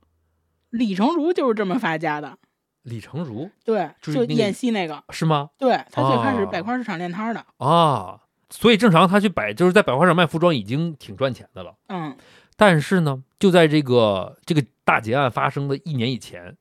[0.77, 2.37] 李成儒就是这么发家的。
[2.83, 5.51] 李成儒对，就演戏那个，是吗？
[5.57, 7.47] 对他最开始哦百花市场练摊儿的。
[7.59, 11.75] 啊，所以正常他去摆就是在百花市场卖服装已经挺赚钱的了。
[11.89, 12.17] 嗯
[12.57, 16.57] 但是呢，就在这个这个大劫案发生的一年以前，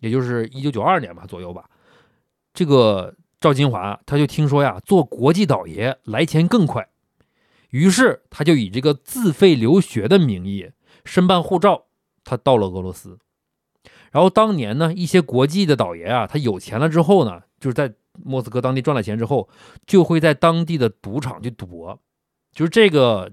[0.00, 1.64] 也就是一九九二年吧左右吧，
[2.52, 6.86] 这个赵金华他就听说呀，做国际倒爷来钱更快，
[7.70, 10.70] 于是他就以这个自费留学的名义
[11.04, 11.86] 申办护照，
[12.22, 13.18] 他到了俄罗斯。
[14.14, 19.48] 然后当年呢，一些国际的倒爷啊，他有钱了之后呢，就是在莫斯科当地赚了钱之后，
[19.88, 22.00] 就会在当地的赌场去赌博，
[22.52, 23.32] 就是这个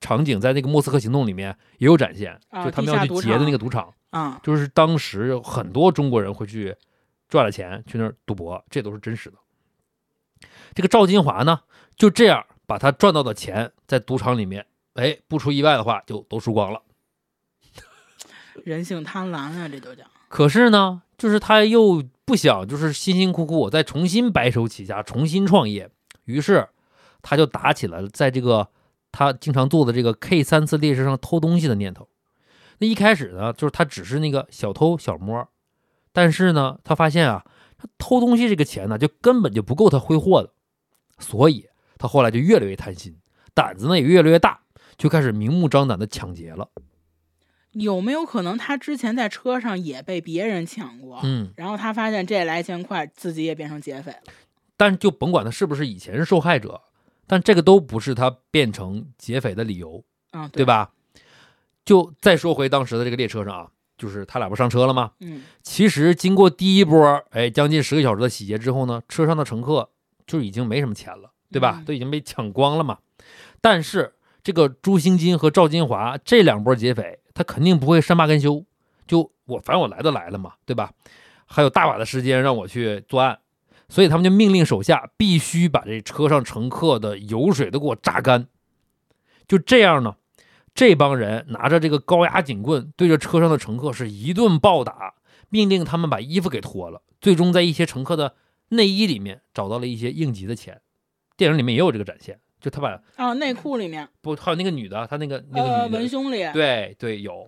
[0.00, 6.74] 场景在那个莫斯科行动里面也有展现，啊就他们要去劫的那个赌场，啊，就是当时有很多中国人会去
[7.28, 9.36] 赚了钱去那儿赌博，这都是真实的。
[10.72, 11.60] 这个赵金华呢，
[11.96, 16.80] 就这样把他赚到的钱在赌场里面，哎，不出意外的话就都输光了。
[18.64, 20.02] 人性贪婪啊，这都叫。
[20.34, 25.88] 可是呢，就是他又不想，就是辛辛苦苦再重新白手起家，重新创业，
[26.24, 26.68] 于是
[27.22, 28.66] 他就打起了在这个
[29.12, 32.08] 他经常坐的这个 K 三次列车上偷东西的念头。
[32.78, 35.46] 那一开始呢，就是他只是那个小偷小摸，
[36.10, 37.44] 但是呢，他发现啊，
[37.78, 40.50] 他偷东西这个钱呢，就根本就不够他挥霍的，
[41.20, 43.16] 所以他后来就越来越贪心，
[43.54, 44.58] 胆子呢也越来越大，
[44.98, 46.68] 就开始明目张胆的抢劫了。
[47.74, 51.20] 有没有可能他之前在车上也被别人抢过？
[51.22, 54.32] 嗯，然后他发现这来钱快，自己也变成劫匪了。
[54.76, 56.80] 但就甭管他是不是以前是受害者，
[57.26, 60.64] 但这个都不是他变成劫匪的理由，啊，对？
[60.64, 60.90] 吧？
[61.84, 65.12] 就再说回当时的这个列车上啊，就是他俩不上车了吗？
[65.20, 69.90] 嗯，其实经过第一波，哎，将近十个小时的洗劫之后呢，车上的乘客
[70.26, 71.76] 就已经没什么钱了，对吧？
[71.78, 72.98] 嗯都已经被抢光了嘛。
[73.60, 78.64] 但是这个朱兴金和赵金华这两波劫匪，他肯定不会善罢甘休，
[79.06, 80.92] 就我反正我来都来了嘛，对吧？
[81.46, 83.40] 还有大把的时间让我去作案，
[83.88, 88.46] 所以他们就命令手下必须把这车上乘客的油水都给我榨干。
[89.46, 90.16] 就这样呢，
[90.74, 95.14] 这帮人拿着这个高压警棍，对着车上的乘客是一顿暴打，
[95.50, 97.02] 命令他们把衣服给脱了。
[97.20, 98.34] 最终在一些乘客的
[98.70, 100.80] 内衣里面找到了一些应急的钱。
[101.36, 106.50] 电影里面也有这个展现，就他把啊，内裤里面，不还有那个女的，她那个那个呃，女的，文胸里。
[106.54, 107.46] 对对有，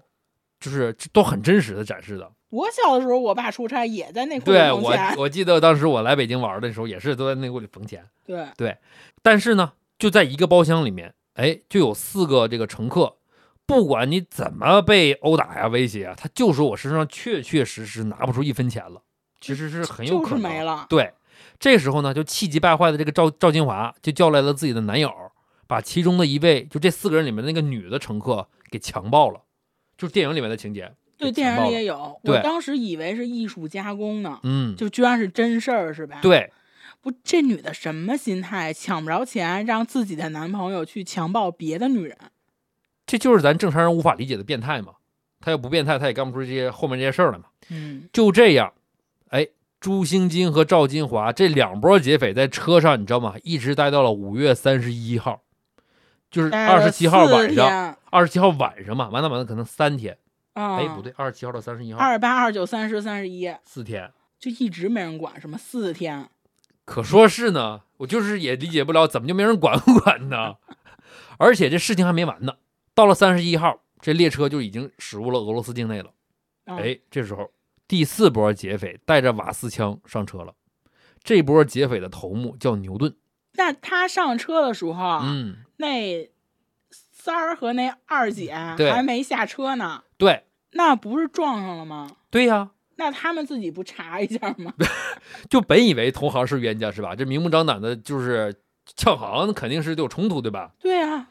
[0.60, 2.30] 就是都很真实的展示的。
[2.50, 5.16] 我小的时候，我爸出差也在内裤里对我缝钱。
[5.16, 8.06] 我记得当时我来北京玩的时候，也是都在内裤里缝钱。
[8.26, 8.76] 对对，
[9.22, 13.16] 但是呢，就在一个包厢里面，哎，就有四个这个乘客，
[13.64, 19.00] 不管你怎么被殴打呀、威胁啊，他就说我身上确确实实拿不出一分钱了，
[19.40, 20.52] 其实是很有就是可能。
[20.52, 20.84] 没了。
[20.90, 21.14] 对，
[21.58, 25.10] 这时候呢，就气急败坏的这个赵赵金华就叫来了自己的男友，
[25.66, 29.40] 把其中的一位就这四个人里面的那个女的乘客给强暴了，
[29.96, 30.92] 就是电影里面的情节。
[31.18, 32.20] 对，电影里也有。
[32.24, 36.52] 我当时以为是艺术加工呢，嗯，就居然是真事儿，是吧？，对，
[37.00, 38.70] 不，这女的什么心态？
[38.70, 42.18] 抢不着钱，让自己的男朋友去强暴别的女人。
[43.06, 44.92] 这就是咱正常人无法理解的变态嘛。
[45.40, 47.44] 她要不变态，她也干不出这些后面这些事儿来嘛。
[47.70, 48.74] 嗯，就这样，哎，
[49.78, 53.34] 朱兴金和赵金华这两波劫匪在车上，你知道吗？
[53.42, 55.42] 一直待到了五月三十一号，
[56.30, 60.18] 就是二十七号晚上，二十七号晚上嘛，完了完了，可能三天。
[60.54, 64.10] 啊，哎，不对，二十七号到三十一号，二十八、二十九、三十、三十一，四天。
[64.38, 66.28] 就一直没人管，什么四天。
[66.84, 70.56] 可说是呢，我就是也理解不了，怎么就没人管管呢？
[71.38, 72.54] 而且这事情还没完呢，
[72.94, 76.10] 到了三十一号，这列车就已经驶入了俄罗斯境内了。
[76.64, 77.50] 啊、哎，这时候
[77.88, 80.54] 第四波劫匪带着瓦斯枪上车了。
[81.22, 83.16] 这波劫匪的头目叫牛顿。
[83.54, 86.30] 那他上车的时候啊，嗯，那
[86.90, 92.16] 三儿和那二姐还没下车呢，对，那不是撞上了吗？
[92.30, 94.74] 对呀，那他们自己不查一下吗？
[95.50, 97.16] 就本以为同行是冤家是吧？
[97.16, 98.54] 这明目张胆的，就是
[98.94, 100.72] 呛行，肯定是有冲突对吧？
[100.78, 101.28] 对啊，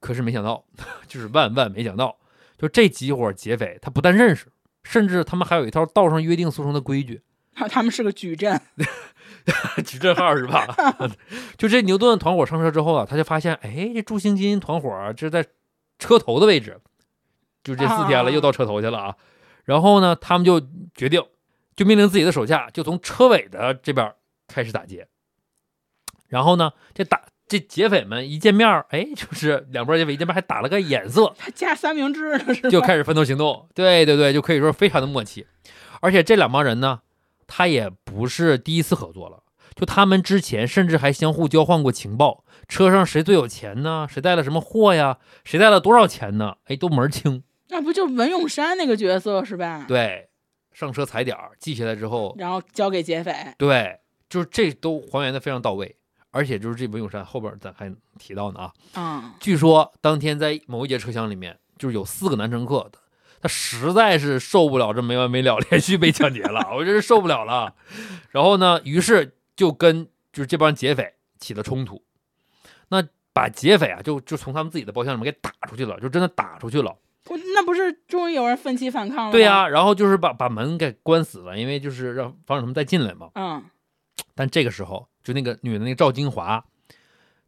[0.00, 0.64] 可是没想到，
[1.08, 2.18] 就是万万没想到，
[2.58, 4.46] 就这几伙劫匪，他不但认识，
[4.84, 7.22] 甚至他们还有一套道上约定俗成的规矩。
[7.68, 8.60] 他们是个矩阵。
[9.84, 10.66] 矩阵号是吧？
[11.58, 15.44] 就这牛顿团伙上车之后啊，他就发现，哎，这朱星金团伙啊这是在
[15.98, 16.80] 车头的位置，
[17.62, 19.16] 就这四天了，啊又到车头去了啊。
[19.64, 20.60] 然后呢，他们就
[20.94, 21.22] 决定，
[21.76, 24.14] 就命令自己的手下就从车尾的这边
[24.48, 25.08] 开始打劫。
[26.28, 32.38] 然后呢，这打这劫匪们一见面儿，哎，就是两波劫匪一见面还打了个眼色， 还加三明治？
[32.70, 33.68] 就开始分头行动。
[33.74, 35.46] 对对对，就可以说非常的默契。
[36.00, 37.00] 而且这两帮人呢，
[37.46, 39.42] 他也不是第一次合作了，
[39.74, 44.06] 就他们之前甚至还相互交换过情报，车上谁最有钱呢？
[44.10, 45.18] 谁带了什么货呀？
[45.44, 46.56] 谁带了多少钱呢？
[46.66, 47.42] 哎，都门儿清。
[47.68, 49.84] 那不就文咏珊那个角色是吧？
[49.86, 50.28] 对，
[50.72, 53.34] 上车踩点儿，记下来之后，然后交给劫匪。
[53.58, 55.96] 对，就是这都还原的非常到位。
[56.34, 62.90] 而且就是这文咏珊后边咱还提到呢啊，嗯，据说当天在某一节车厢里面，就是有四个男乘客，
[63.40, 67.72] 他实在是受不了这没完没了 连续被抢劫了，我真是受不了了。
[68.30, 72.02] 然后呢，于是就跟就是这帮劫匪起了冲突，
[72.88, 73.00] 那
[73.32, 76.96] 把劫匪啊就就从他们自己的包厢里面给打出去了，就真的打出去了。
[77.22, 79.30] 不，那不是终于有人奋起反抗了吗？
[79.30, 83.30] 对呀、然后就是把把门给关死了，因为就是让防止他们再进来嘛。
[83.34, 83.64] 嗯，
[84.34, 86.64] 但这个时候，就那个女的那个赵金华，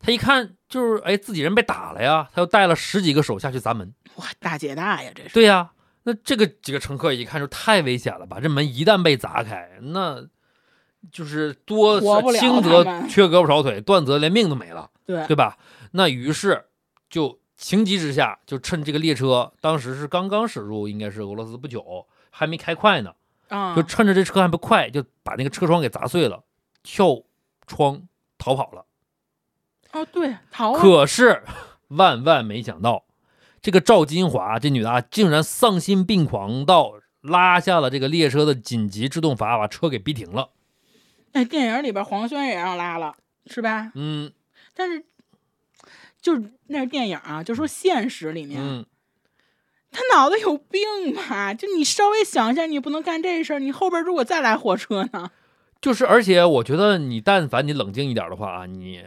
[0.00, 3.94] 她一看就是哎自己人被打了呀，她又带了十几个手下去砸门。
[4.16, 5.28] 哇，大姐大呀，这是。
[5.28, 5.70] 对呀、
[6.04, 8.40] 那这个几个乘客一看就太危险了吧？
[8.40, 10.26] 这门一旦被砸开，那
[11.12, 12.00] 就是多
[12.32, 15.58] 轻则缺胳膊少腿，断则连命都没了，对，对吧？
[15.92, 16.64] 那于是
[17.08, 23.12] 就情急之下，就趁这个列车当时是刚刚驶入，应该是俄罗斯不久，还没开快呢，
[23.48, 26.42] 啊，就趁着这车还不快，就把那个车窗给砸碎了，
[26.82, 27.22] 跳
[27.66, 28.86] 窗逃跑了。
[29.92, 31.42] 哦，对，逃啊，可是
[31.88, 33.04] 万万没想到，
[33.62, 40.50] 这个赵金华这女的啊，竟然丧心病狂到拉下了这个列车的紧急制动阀，把车给逼停了。
[41.32, 43.14] 那电影里边黄轩也让拉了，
[43.46, 43.92] 是吧？
[43.94, 44.32] 嗯
[44.74, 45.04] 但是
[46.20, 48.84] 就是那是电影啊，就说现实里面，嗯，
[49.90, 50.80] 他脑子有病
[51.14, 51.54] 吧？
[51.54, 55.30] 就你稍微想一下，你不能干这事儿，你后边如果再来火车呢？
[55.80, 59.02] 就是，而且我觉得你但凡你冷静一点的话啊，你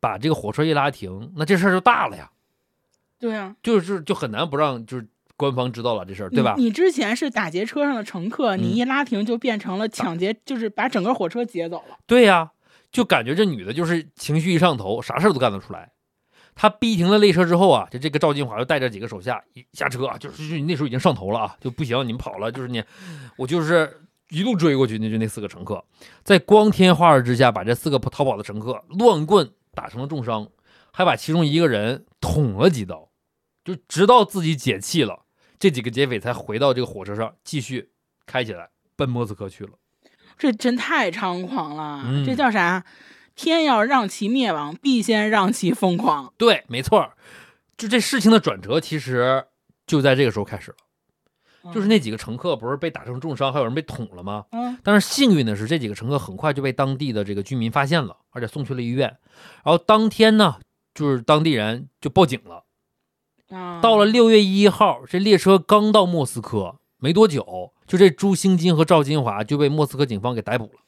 [0.00, 2.30] 把这个火车一拉停，那这事儿就大了呀，
[3.18, 6.54] 对啊，就是就很难不让就是官方知道了这事儿，对吧？
[6.58, 11.96] 你你之前是打劫车上的乘客，你嗯一拉停就变成了抢劫，就是把整个火车劫走了。
[12.06, 12.52] 对呀、
[12.92, 15.92] 就感觉这女的就是情绪一上头，啥事儿都干得出来。
[16.54, 22.80] 她逼停了列车之后啊，就这个赵金华就带着几个手下一下车啊，就是就是那时候已经上头了啊，就不行，你们跑了，就是你，
[23.36, 24.03] 我就是
[24.34, 25.84] 一路追过去，那就那四个乘客，
[26.24, 30.48] 在光天化日之下把这四个逃跑的乘客乱棍打成了重伤，
[30.92, 33.08] 还把其中一个人捅了几刀，
[33.64, 35.20] 就直到自己解气了，
[35.58, 37.90] 这几个劫匪才回到这个火车上继续
[38.26, 39.70] 开起来，奔莫斯科去了。
[40.36, 42.84] 这真太猖狂了，嗯这叫啥？
[43.36, 46.32] 天要让其灭亡，必先让其疯狂。
[46.36, 47.12] 对，没错，
[47.76, 49.44] 就这事情的转折，其实
[49.86, 50.76] 就在这个时候开始了。
[51.72, 54.44] 就是那几个乘客不是被打成重伤，还有人被捅了吗？
[54.50, 59.08] 嗯，但是幸运的是，这几个乘客很快就被当地的这个居民发现了，而且送去了医院。
[59.64, 60.56] 然后当天呢，
[60.94, 62.64] 就是当地人就报警了。
[63.50, 70.80] 啊，到了六月一号，这列车刚到莫斯科没多久，就这朱兴金和赵金华就被莫斯科警方给逮捕了。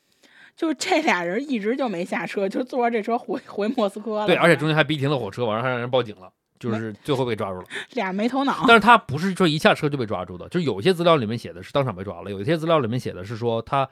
[0.57, 4.27] 就是这俩人一直就没下车，就坐着这车回回莫斯科了。
[4.27, 7.65] 对，而且中间还逼停了火车，晚上还让人报警了，就是最后被抓住了。
[7.95, 8.65] 俩没头脑。
[8.67, 13.89] 但是他不是说一下车就被抓住的，就是有些资料里面写的是当场被抓了，有一些资料里面写的是说他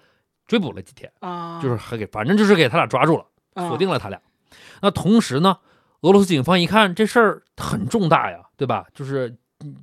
[0.47, 3.25] 追捕了几天，啊，就是还给反正就是给他俩抓住了，
[3.55, 4.21] 啊锁定了他俩。
[4.83, 5.59] 那同时呢，
[6.03, 8.87] 俄罗斯警方一看这事儿很重大呀，对吧？
[8.95, 9.35] 就是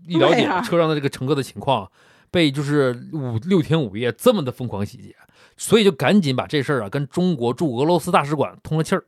[0.07, 1.89] 一了解车上的这个乘客的情况，
[2.29, 5.15] 被就是五六天五夜这么的疯狂洗劫，
[5.57, 9.03] 所以就赶紧把这事儿啊跟中国驻俄罗斯大使馆通了气儿。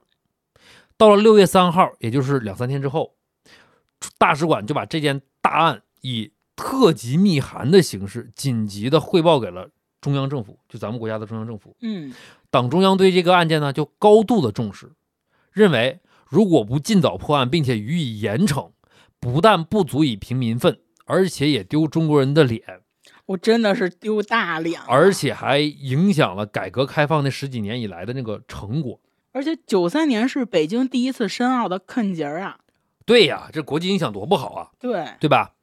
[0.98, 3.14] 到了六月三号，也就是两三天之后，
[4.18, 9.70] 大使馆就把这件大案以特级密函的形式紧急的汇报给了
[10.02, 11.76] 中央政府，就咱们国家的中央政府。
[11.82, 12.14] 嗯，
[12.50, 14.92] 党中央对这个案件呢就高度的重视，
[15.52, 18.72] 认为如果不尽早破案并且予以严惩，
[19.20, 22.82] 不但不足以平民愤，而且也丢中国人的脸，
[23.28, 24.88] 我真的是丢大脸了。
[24.88, 29.00] 而且还影响了改革开放那十几年以来的那个成果。
[29.32, 32.60] 而且九三年是北京第一次申奥的坎节儿啊。
[33.06, 35.54] 对呀，这国际影响多不好啊，对，对吧？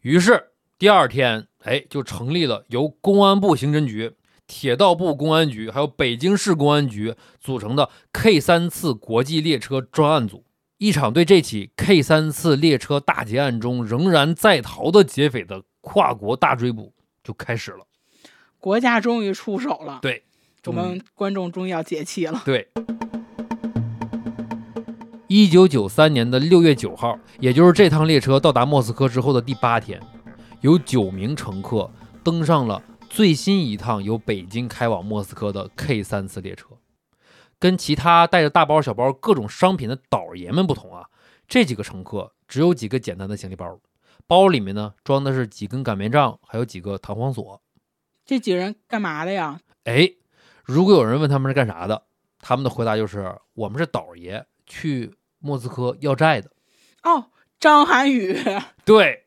[0.00, 4.14] 于是第二天，哎，就成立了由公安部刑侦局、
[4.46, 10.44] 铁道部公安局还有北京市公安局组成的 K 三次国际列车专案组。
[10.78, 16.94] 一场对这起 K 三次列车大劫案中仍然在逃的劫匪的跨国大追捕
[17.24, 17.84] 就开始了。
[18.60, 19.98] 国家终于出手了。
[20.00, 20.22] 对，
[20.66, 22.42] 我们观众终于要解气了。
[22.44, 22.68] 对，
[25.30, 30.00] 一九九三年的六月九号，也就是这趟列车到达莫斯科之后的第八天，
[30.62, 31.90] 有九名乘客
[32.24, 36.68] 登上了最新一趟由北京开往莫斯科的 K 三次列车。
[37.58, 41.04] 跟其他带着大包小包各种商品的倒爷们不同啊，
[41.46, 43.78] 这几个乘客只有几个简单的行李包，
[44.26, 47.60] 包里面呢装的是几根擀面杖，还有几个弹簧锁。
[48.24, 49.60] 这几个人干嘛的呀？
[49.84, 50.10] 哎，
[50.64, 52.04] 如果有人问他们是干啥的，
[52.40, 56.50] 他们的回答就是：我们是倒爷，去莫斯科要债的。
[57.02, 57.30] 哦，
[57.60, 58.36] 张涵予。
[58.84, 59.26] 对，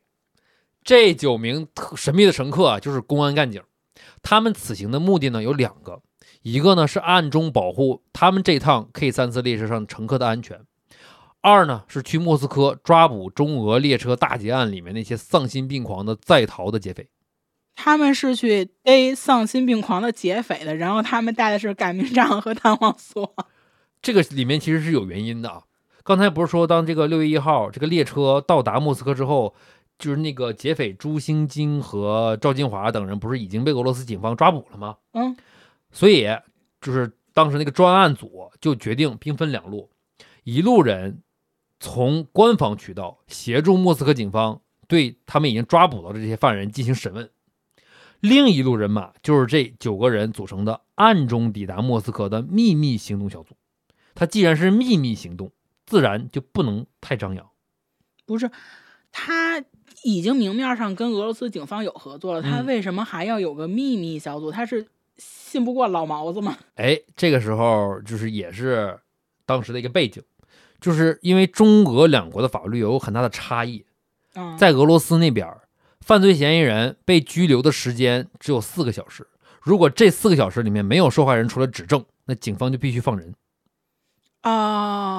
[0.84, 3.62] 这九名特神秘的乘客啊，就是公安干警。
[4.22, 6.02] 他们此行的目的呢有两个，
[6.42, 10.60] 一个呢是暗中保护他们这趟 K 三次列车上乘客的安全，
[11.40, 17.08] 二呢是去莫斯科抓捕中俄列车大劫案里面那些丧心病狂的在逃的劫匪。
[17.74, 23.34] 他们是去逮丧心病狂的劫匪的，然后他们带的是擀面杖和弹簧锁。
[24.00, 25.62] 这个里面其实是有原因的啊。
[26.04, 29.54] 刚才不是说，当这个六月一号这个列车到达莫斯科之后，
[29.98, 34.96] 就是那个劫匪朱兴金和赵金华等人不是已经被俄罗斯警方抓捕了吗？
[35.12, 35.36] 嗯，
[35.92, 36.26] 所以
[36.80, 39.90] 就是当时那个专案组就决定兵分两路，
[40.42, 41.22] 一路人
[41.78, 47.30] 从官方渠道协助莫斯科警方对他们已经抓捕到的这些犯人进行审问，
[48.18, 53.54] 另一路人马就是这九个人组成的暗中抵达莫斯科的秘密行动小组。
[54.14, 55.52] 它既然是秘密行动，
[55.92, 57.50] 自然就不能太张扬。
[58.24, 58.50] 不是，
[59.12, 59.62] 他
[60.04, 64.50] 已经明面上跟俄罗斯警方有合作了，他嗯为什么还要有个秘密小组？
[64.50, 64.86] 他是
[65.18, 66.56] 信不过老毛子吗？
[66.76, 68.98] 哎，这个时候就是也是
[69.44, 70.22] 当时的一个背景，
[70.80, 73.84] 就是因为中俄两国的法律有很大的差异。
[74.34, 75.46] 嗯，在俄罗斯那边，
[76.00, 79.26] 犯罪嫌疑人被拘留的时间只有四个小时。
[79.60, 83.34] 如果这四个小时里面没有受害人出来指证，那警方就必须放人。
[84.42, 85.11] 哦，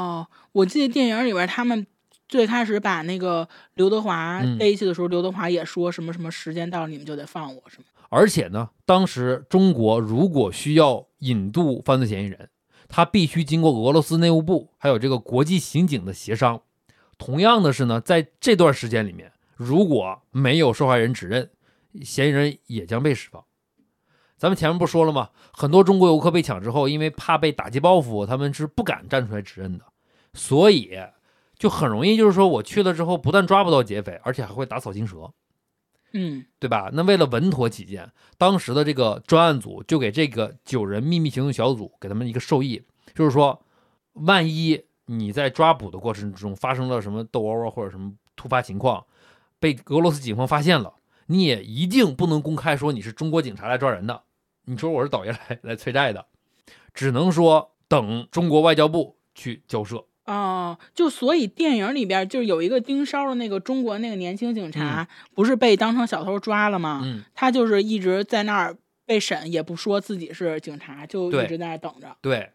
[0.53, 1.85] 我记得电影里边他们。
[2.29, 7.83] 最开始把那个刘德华在一起的时候，刘德华也说什么什么时间到了你们就得放我，什么？
[8.09, 12.49] 而且呢，当时中国如果需要引渡犯罪嫌疑人，
[12.87, 16.61] 他必须经过俄罗斯内务部还有这个国际刑警的协商。
[17.19, 21.51] 同样的是呢，在这段时间里面，如果没有受害人指认，
[22.01, 23.43] 嫌疑人也将被释放。
[24.37, 25.29] 咱们前面不说了吗？
[25.51, 29.85] 很多中国游客被抢之后，因为怕被打击报复，他们是不敢站出来指认的，
[30.33, 30.97] 所以
[31.57, 35.31] 就很容易就是说我去了之后，不但抓不到劫匪，而且还会打草惊蛇。
[36.15, 36.91] 嗯对吧？
[36.93, 42.83] 那为了稳妥起见，当时的这个专案组就给这个九人秘密行动小组给他们一个授意，
[43.15, 43.65] 就是说，
[44.13, 49.03] 万一你在抓捕的过程之中发生了什么斗殴啊，或者什么突发情况，
[49.59, 50.93] 被俄罗斯警方发现了，
[51.25, 54.21] 你也一定不能公开说你是中国警察来抓人的，
[54.65, 56.27] 你说我是倒爷来来催债的，
[56.93, 60.05] 只能说等中国外交部去交涉。
[60.25, 67.01] 哦，就所以电影里边就是有一个盯梢的那个中国那个年轻警察，不是被当成小偷抓了吗？
[67.03, 72.15] 嗯，他就是一直在那儿被审，也不说自己是警察，就一直在那儿等着。
[72.21, 72.51] 对，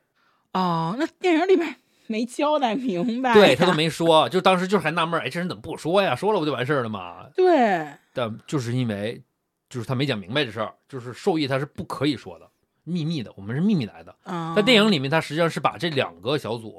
[0.52, 6.16] 哦，那电影里边没交代明白，对他都没说，就当时就是还纳闷儿，哎，这人怎么不说呀？
[6.16, 7.26] 说了不就完事儿了吗？
[7.36, 9.22] 对，但就是因为，
[9.68, 12.48] 就是他没讲明白这事儿，就是授意他是不可以说的，
[12.84, 14.16] 秘密的，我们是秘密来的。
[14.24, 16.74] 啊、在电影里面，他实际上是把这两个小组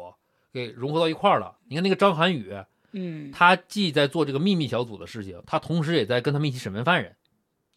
[0.53, 1.55] 给融合到一块儿了。
[1.67, 2.53] 你看那个张涵予，
[2.91, 7.15] 嗯，他既在做这个秘密小组的事情，他同时也在跟他们一起审问犯人。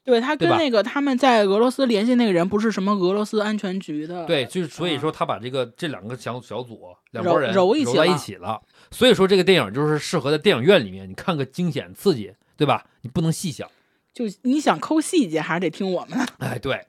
[0.04, 8.60] 对他跟那个他们在俄罗斯联系那个人不是什么俄罗斯安全局的，对，就是所以说他把这个这两个小小组两拨人揉一起在一起了。
[8.90, 12.84] 所以说这个电影就是适合在电影院里面，你看个惊险刺激，对吧？
[13.02, 13.70] 你不能细想。
[14.12, 16.26] 就你想抠细节，还是得听我们的。
[16.38, 16.84] 哎，对，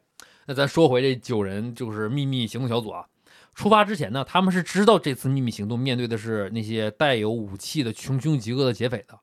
[0.48, 3.06] 那咱说回这九人就是秘密行动小组啊。
[3.54, 9.20] 出发之前呢，他们是知道这次秘密行动面对的是那些带有武器的穷凶极恶的劫匪的，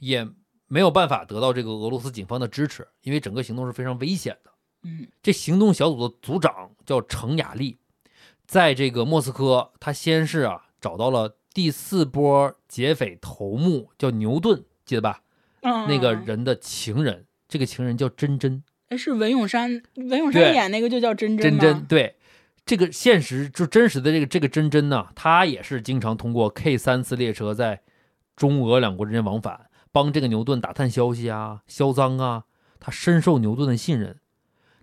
[0.00, 0.26] 也
[0.66, 4.50] 没有办法得到这个俄罗斯警方的支持，因为整个行动是非常危险的。
[4.82, 7.78] 嗯这行动小组的组长叫程雅丽，
[8.46, 15.22] 在这个莫斯科，他先是啊找到了第四波劫匪头目叫牛顿，记得吧？
[15.62, 18.62] 嗯，那个人的情人，这个情人叫珍珍。
[18.88, 21.58] 哎是文咏珊，文咏珊演那个就叫珍珍。
[21.58, 22.15] 珍珍对
[22.66, 27.80] 这个现实就真实的这个这个真真呢，他也是经常通过 K 三次列车在
[28.34, 32.42] 中俄两国之间往返，帮这个牛顿打探消息啊、销赃啊，
[32.80, 34.18] 他深受牛顿的信任。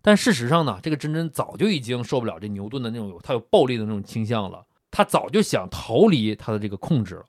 [0.02, 7.26] 但事实上呢，这个真真早就已经受不了这牛顿的那种他有暴力的那种倾向了，他早就想逃离他的这个控制了。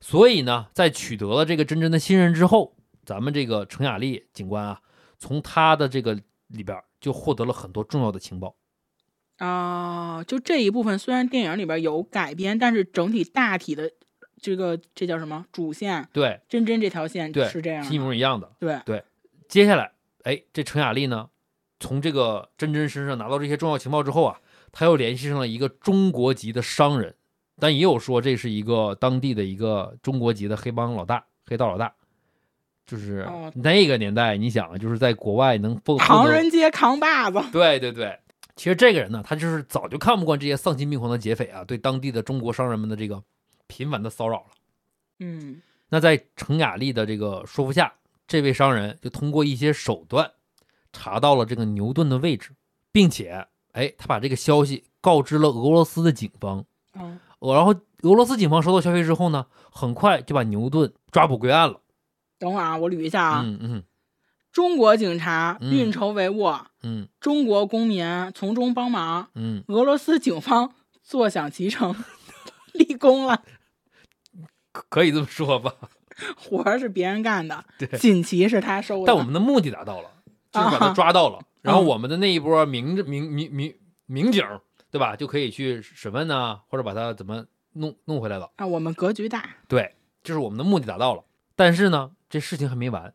[0.00, 4.80] 所以呢，在取得了这个真真的信任之后，咱们这个程雅丽警官啊，
[5.16, 8.56] 从他的这个里边就获得了很多重要的情报。
[9.38, 13.90] 啊、就这一部分虽然电影里边有改编，但是整体大体的
[14.40, 17.98] 这个这叫什么主线，对，真真这条线对是这样是一。
[17.98, 18.50] 模一样的。
[18.58, 19.04] 对对，
[19.48, 21.28] 接下来，哎，这程雅丽呢，
[21.80, 24.40] 从这个真真身上拿到这些重要情报之后啊，
[24.72, 27.14] 他又联系上了一个中国籍的商人，
[27.58, 31.92] 但也有说这是一个当地的一个中国籍的黑帮老大、黑道老大。
[32.86, 38.16] 就是哦那个年代，你想啊，就是在国外能获唐人街扛把子，对对对，
[38.56, 43.22] 其实这个人呢，他就是早就看不惯这些丧心病狂的劫匪啊，对当地的中国商人们的这个
[43.66, 44.46] 频繁的骚扰了。
[45.20, 47.92] 嗯那在程雅丽的这个说服下，
[48.26, 50.32] 这位商人就通过一些手段
[50.92, 52.50] 查到了这个牛顿的位置，
[52.90, 56.64] 并且，哎，他把这个消息告知了俄罗斯的警方。
[56.94, 61.80] 嗯，呃然后俄罗斯警方收到消息之后呢，很快就把牛顿抓捕归案了。
[62.38, 63.82] 等会儿啊，我捋一下啊，嗯嗯
[64.56, 71.94] 中国警察嗯运筹帷幄，嗯中国公民从中帮忙，嗯，俄罗斯警方坐享其成，
[72.72, 73.42] 立功了，
[74.72, 75.74] 可可以这么说吧。
[76.38, 79.04] 活儿是别人干的，对锦旗是他收的。
[79.06, 80.10] 但我们的目的达到了，
[80.50, 83.74] 就是把他啊抓到了，然后嗯我们的那一波民民民民
[84.06, 84.42] 民警，
[84.90, 87.44] 对吧，就可以去审问呐，或者把他怎么
[87.74, 88.50] 弄弄回来了。
[88.56, 91.24] 啊，我们格局大，对，就是我们的目的达到了。
[91.54, 93.12] 但是呢，这事情还没完。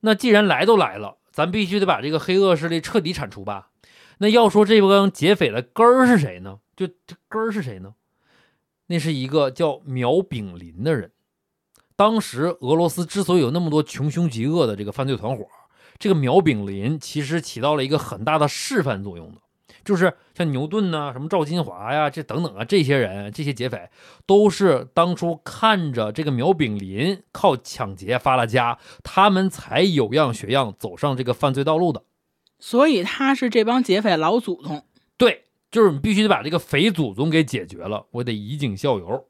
[0.00, 3.70] 那既然来都来了，咱必须得把这个黑恶势力彻底铲除吧。
[4.18, 6.60] 那要说这帮劫匪的根儿是谁呢？
[6.74, 7.94] 就这根儿是谁呢？
[8.86, 11.12] 那是一个叫苗炳林的人。
[11.96, 15.46] 当时俄罗斯之所以有那么多穷凶极恶的这个犯罪团伙，
[15.98, 19.40] 这个苗炳林其实起到了一个很大的示范作用的。
[19.86, 23.88] 就是像牛顿呐、什么赵金华呀，这等等啊，这些人，这些劫匪，
[24.26, 32.02] 都是当初看着这个苗炳林靠抢劫发了家，他们才有样学样走上这个犯罪道路的。
[32.58, 34.82] 所以他是这帮劫匪老祖宗。
[35.16, 39.28] 对，就是你必须得把这个匪祖宗给解决了，我得以儆效尤。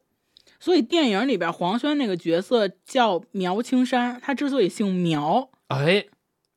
[0.58, 6.06] 所以电影里边黄轩那个角色叫苗青山，他之所以姓苗，哎，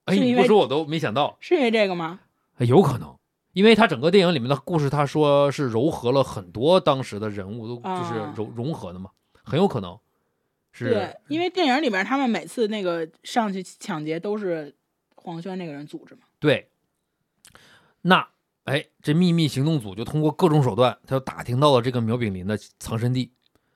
[0.06, 2.22] 哎，你不说我都没想到，是因为这个吗？
[2.58, 3.16] 哎有可能，
[3.60, 9.10] 因为他整个电影里面的故事，他说是糅合了很多当时的人物，都就是啊融融合的嘛，
[9.44, 10.00] 很有可能
[10.72, 14.74] 是对，因为电影里面他们每次那个上去抢劫都是
[15.14, 16.22] 黄轩那个人组织嘛。
[16.40, 16.70] 对，
[18.04, 18.26] 那
[18.64, 23.34] 哎，这秘密行动组就通过各种手段，他就打听到了这个苗炳林的藏身地。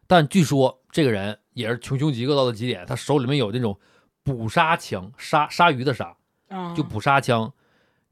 [0.07, 3.77] 但据说这个人也是穷凶极恶到了极点，他手里面有那种
[4.23, 6.15] 捕杀枪，杀鲨鱼的鲨，
[6.47, 7.53] 啊，就捕杀枪，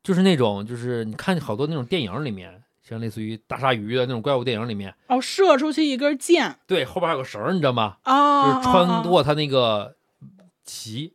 [0.04, 7.98] 就是那种就是你看好多那种电影里面，像类似于大鲨鱼的那种怪物电影里面，哦，射出去一根箭对，后边还有个绳儿，你知道吗？
[8.04, 9.96] 啊，就是穿啊过他那个
[10.66, 11.14] 鳍，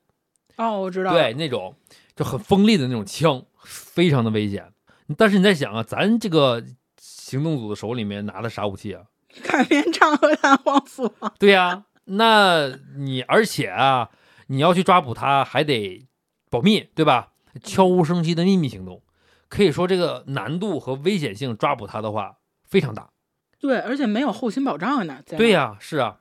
[0.57, 1.75] 哦，我知道，对，，那种
[2.15, 4.73] 就很锋利的那种枪，非常的危险。
[5.17, 6.65] 但是你在想啊，咱这个
[6.99, 9.03] 行动组的手里面拿的啥武器啊？
[9.43, 14.09] 擀面杖和弹簧锁，对呀、那你而且啊，
[14.47, 16.07] 你要去抓捕他，还得
[16.49, 17.33] 保密，对吧？
[17.63, 19.03] 悄无声息的秘密行动，
[19.49, 23.11] 可以说这个难度和危险性抓捕他的话非常大。
[23.59, 25.23] 对，而且没有后勤保障呢。
[25.25, 26.21] 在对呀、是啊。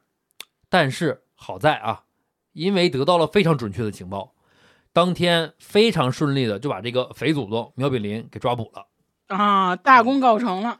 [0.70, 2.04] 但是好在啊，
[2.54, 4.34] 因为得到了非常准确的情报，
[4.92, 8.88] 当天非常顺利的就把这个匪祖宗苗炳林给抓捕了。
[9.28, 10.80] 啊，大功告成了，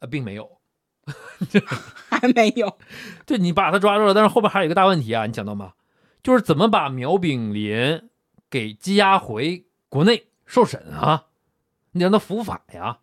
[0.00, 0.58] 呃，并没有，
[2.10, 2.78] 还没有
[3.26, 5.74] 对你把他抓住了，但是后边还有一个大问题啊，你想到吗？
[6.22, 8.08] 就是怎么把苗炳林
[8.48, 11.26] 给羁押回国内受审啊？
[11.92, 12.98] 你让他伏法呀？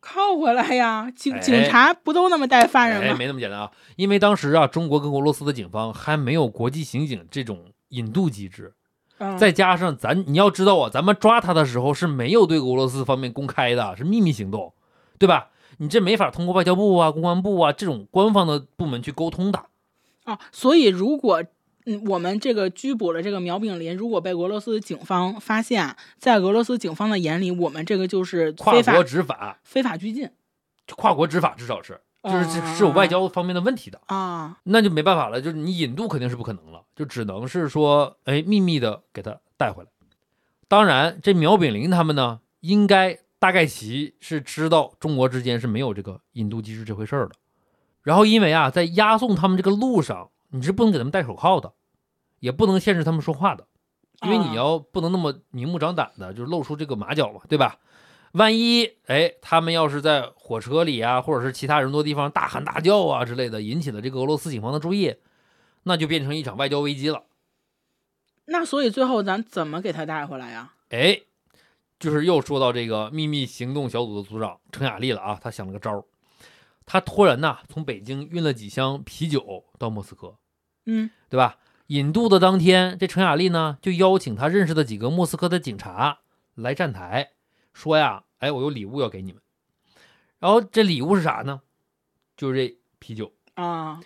[0.00, 1.12] 靠回来呀。
[1.14, 3.16] 警哎警察不都那么带犯人哎，吗？
[3.18, 3.70] 没那么简单啊！
[3.96, 8.72] 因为当时啊，中国跟俄罗斯的警方还没有国际刑警这种引渡机制，
[9.18, 14.72] 嗯再加上咱你要知道啊，咱们抓他的时候是没有对俄罗斯方面公开的，是秘密行动，
[15.18, 15.50] 对吧？
[15.76, 19.66] 你这没法通过外交部啊、公安部啊这种官方的部门去沟通的。
[20.24, 21.44] 啊，所以如果
[21.86, 30.30] 嗯我们这个拘捕了这个苗炳林，如果被俄罗斯警方发现，在俄罗斯警方的眼里，我们这个就是跨国执法，非法拘禁
[30.96, 34.58] 跨国执法至少是，就是是是有外交方面的问题的，啊。
[34.64, 39.88] 那就没办法了，就是你引渡肯定是不可能了，就只能是说，哎，秘密的给他带回来。
[40.68, 47.34] 当然，这苗炳林他们呢，应该大概其是知道中国之间是没有这个引渡机制这回事儿的。
[48.02, 51.72] 然后因为啊，在押送他们这个路上，你是不能给他们戴手铐的，
[52.38, 53.66] 也不能限制他们说话的，
[54.22, 57.78] 因为你啊要不能那么明目张胆的，就是露出这个马脚嘛，对吧？
[58.32, 65.16] 万一哎，他们要是在火车里啊，或者是其他人多地方大喊大叫啊之类的，引起了这个俄罗斯警方的注意，
[65.82, 67.24] 那就变成一场外交危机了。
[68.46, 70.74] 那所以最后咱怎么给他带回来呀？
[70.90, 71.20] 哎，
[71.98, 76.04] 就是又说到这个秘密行动小组的组长程雅丽了啊，他想了个招儿，
[76.84, 80.34] 他托人呐从北京运了几箱啤酒到莫斯科，
[80.86, 81.56] 嗯对吧？
[81.88, 86.20] 引渡的当天，这陈雅丽呢就邀请他认识的几个莫斯科的警察
[86.54, 87.32] 来站台，
[87.74, 89.42] 说呀，哎，我有礼物要给你们。
[90.38, 91.60] 然后这礼物是啥呢？
[92.36, 93.32] 就是这啤酒。
[93.54, 94.00] 啊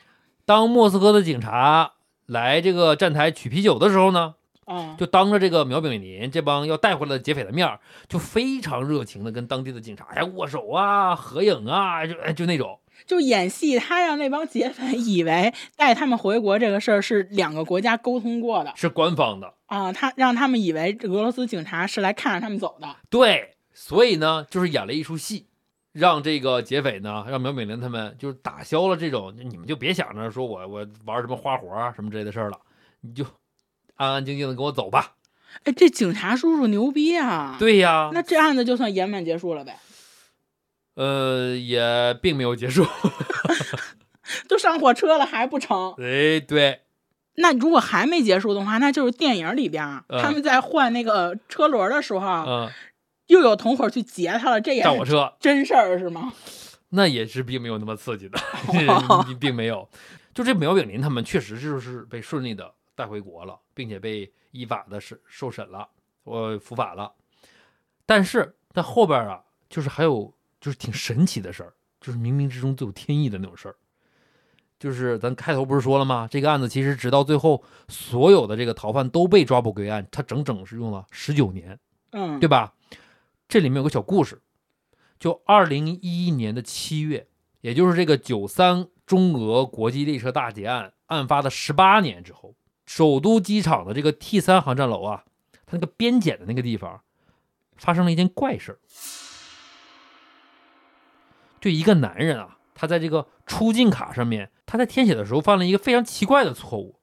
[0.45, 1.93] 当莫斯科的警察
[2.27, 12.81] 来这个站台取啤酒的时候呢，啊，就当着这个苗炳林这帮要带回来的劫匪的面，就非常热情的跟当地的警察呀握手啊、合影啊，就哎就那种。
[13.05, 22.97] 就演戏，他让那帮劫匪以为带他们回国这个事儿是两个国家沟通过的是官方的，啊，他让他们以为俄罗斯警察是来看着他们走的。
[23.11, 25.47] 对，所以呢，就是演了一出戏，
[25.93, 32.59] 让这个劫匪呢，让苗美玲他们就是打消了这种，你们就别想着说我我玩什么花活啊什么之类的事儿了，
[33.03, 33.25] 你就
[33.95, 35.13] 安安静静的跟我走吧。
[35.65, 39.79] 哎，这警察叔叔牛逼啊！，对呀，那这案子就算圆满结束了呗，
[40.97, 42.85] 呃，也并没有结束。
[44.49, 45.95] 都上火车了还不成？
[45.99, 46.81] 哎，对，
[47.37, 52.71] 那如果还没结束的话，那就是电影里边、嗯他们在换那个车轮的时候，嗯，
[53.29, 56.33] 又有同伙去劫他了，这也是上火车真事儿是吗？
[56.91, 58.39] 那也是并没有那么刺激的，
[59.09, 59.89] 哦 并并没有。
[60.35, 65.89] 就这苗炳林他们确实就是被顺利的带回国了，并且被依法的审受审了，
[66.25, 67.13] 我伏法了。
[68.05, 70.33] 但是在后边啊，就是还有
[70.67, 73.77] 就是挺神奇的事儿，就是冥冥之中自有天意的那种事儿。
[74.81, 76.27] 就是咱开头不是说了吗？
[76.29, 81.79] 这个案子其实直到最后，所有的这个逃犯都被抓捕归案，他整整是用了十九年。
[82.11, 82.75] 嗯，对吧？
[83.47, 84.43] 这里面有个小故事，
[85.21, 87.29] 就二零一一年的七月，
[87.61, 92.57] 也就是这个九三中俄国际列车大劫案案发的十八年之后，
[92.87, 95.23] 首都机场的这个 T 三航站楼啊，
[95.65, 97.03] 它那个边检的那个地方，
[97.77, 98.79] 发生了一件怪事儿。
[101.67, 107.01] 就一个男人啊，他在这个出境卡上面，他在填写的时候犯了一个非常奇怪的错误，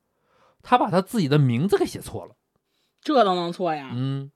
[0.62, 2.38] 他把他自己的名字给写错了。
[3.02, 3.92] 这都能错呀？
[3.94, 4.32] 嗯，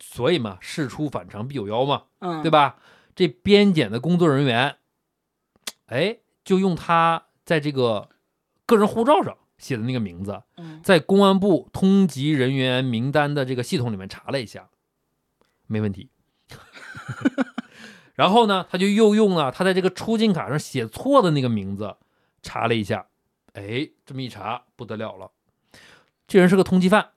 [0.00, 2.78] 所以嘛，事出反常必有妖嘛，嗯，对吧？
[3.14, 4.76] 这边检的工作人员，
[5.88, 8.08] 哎，就用他在这个
[8.64, 14.70] 个人护照上写的那个名字，嗯，在公安部通缉人员名单的这个系统里面查了一下，
[15.66, 16.08] 没问题。
[18.18, 21.94] 然后呢，他就又用了他在这个出境卡上写错的那个名字
[22.42, 23.06] 查了一下，
[23.52, 25.30] 哎，这么一查不得了了，
[26.26, 27.10] 这人是个通缉犯，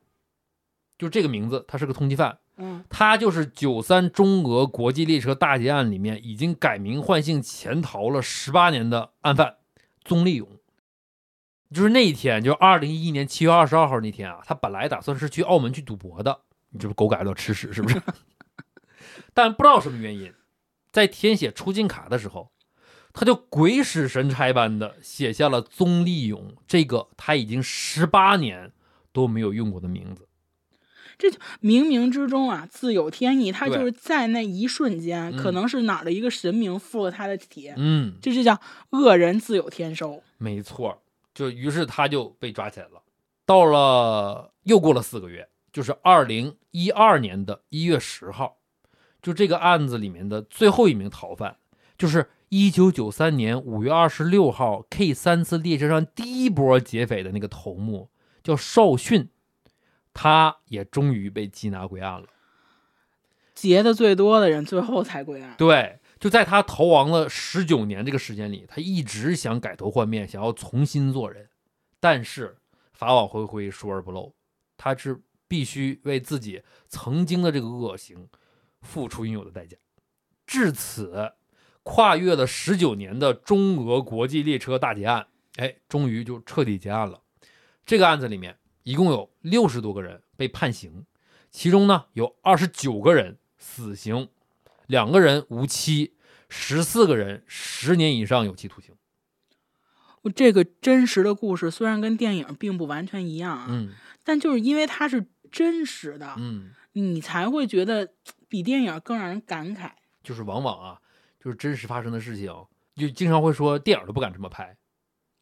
[0.99, 2.37] 就这个名字，他是个通缉犯。
[2.57, 9.55] 嗯，他就是九三中俄国际列车大劫案里面已经改名换姓潜逃了十八年的案犯
[10.03, 10.47] 宗立勇。
[11.73, 17.99] 就是那一天，就是二零一一年七月二十二号那天啊，他本来打算是去澳门去赌博的，你这不狗改不了吃屎是不是？
[19.33, 20.31] 但不知道什么原因，
[20.91, 22.51] 在填写出境卡的时候，
[23.13, 28.71] 他就鬼使神差般的写下了宗立勇这个他已经十八年
[29.11, 30.27] 都没有用过的名字。
[31.17, 31.29] 这
[31.61, 40.23] 冥冥之中啊，自有天意，他就是在那一瞬间，嗯可能是哪儿的一个神明附了他的体，嗯，这就叫恶人自有天收。
[40.39, 41.03] 没错，
[41.35, 43.03] 就于是他就被抓起来了。
[43.45, 48.57] 到了又过了四个月，就是二零一二年的一月十号，
[49.21, 51.57] 就这个案子里面的最后一名逃犯，
[51.97, 58.09] 就是一九九三年五月二十六号 K 三次列车上第一波劫匪的那个头目，
[58.43, 59.29] 叫邵迅，
[60.13, 62.27] 他也终于被缉拿归案了。
[63.53, 65.53] 劫的最多的人，最后才归案。
[65.57, 71.47] 对，就在他逃亡了十九年这个时间里，他一直想改头换面，想要重新做人，
[71.99, 72.57] 但是
[72.91, 74.33] 法网恢恢，疏而不漏，
[74.77, 78.27] 他是必须为自己曾经的这个恶行
[78.81, 79.77] 付出应有的代价。
[80.45, 81.33] 至此，
[81.83, 87.21] 跨越了十九年的中俄国际列车大劫案，哎，终于就彻底结案了。
[87.85, 91.05] 这个案子里面一共有六十多个人被判刑，
[91.49, 94.29] 其中呢有二十九个人死刑，
[94.87, 96.13] 两个人无期，
[96.49, 98.93] 十四个人十年以上有期徒刑。
[100.23, 108.13] 我这个真实的故事虽然跟电影并不完全一样啊，嗯但就是因为它是真实的，嗯，你才会觉得
[108.51, 109.91] 比电影更让人感慨。
[110.21, 110.99] 就是往往啊，
[111.39, 112.53] 就是真实发生的事情，
[112.95, 114.75] 就经常会说电影都不敢这么拍，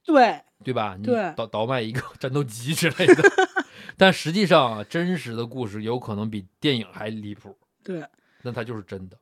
[0.05, 0.95] 对，对吧？
[0.95, 3.24] 你对倒倒卖一个战斗机之类的，
[3.97, 8.05] 但实际上啊，真实的故事有可能比电影还离谱，对。
[8.43, 9.18] 那它就是真的。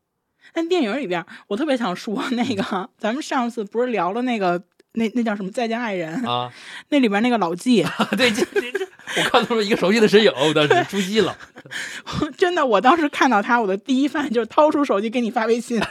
[0.54, 4.64] 但电影里边，我特别想说那个，咱们上次不是聊了那个
[4.98, 6.52] 那那叫什么《再见爱人》啊，
[6.90, 7.86] 那里边那个老纪，
[8.18, 8.86] 对，这这这，
[9.18, 11.38] 我看到了一个熟悉的身影，我当时出戏了。
[12.36, 15.82] 真的，我当时看到他，我的第一反应就是掏出手机给你发微信。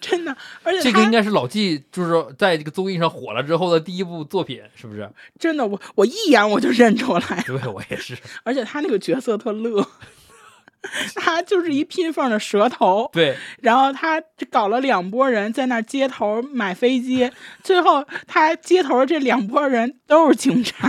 [0.00, 5.10] 真的，而且这个应该是老纪，就是在这个综艺上火了之后的第一部作品，是不是？
[5.38, 8.16] 真的，我我一眼我就认出来，对，我也是。
[8.44, 9.86] 而且他那个角色特乐，
[11.16, 17.30] 他就是一拼缝的蛇头，对，然后他搞了两拨人在那儿接头买飞机，
[17.62, 20.88] 最后他接头这两拨人都是警察，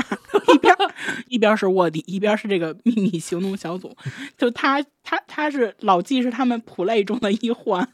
[0.53, 0.75] 一边
[1.29, 3.95] 一边是卧底，一边是这个秘密行动小组，
[4.37, 7.87] 就他他他是老纪是他们普类中的一环。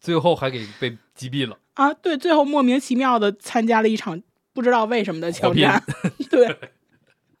[0.00, 1.58] 最后还给被击毙了。
[1.74, 4.22] 啊，对，最后莫名其妙的参加了一场
[4.54, 5.82] 不知道为什么的枪战，
[6.30, 6.56] 对，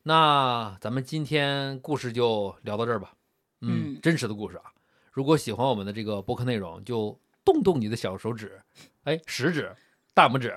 [0.02, 3.12] 那咱们今天故事就聊到这儿吧。
[3.60, 4.64] 嗯真实的故事啊。
[5.12, 8.60] 如果喜欢我们的这个播客内容，就动动你的小手指，
[9.04, 9.74] 哎，食指、
[10.14, 10.54] 大拇指，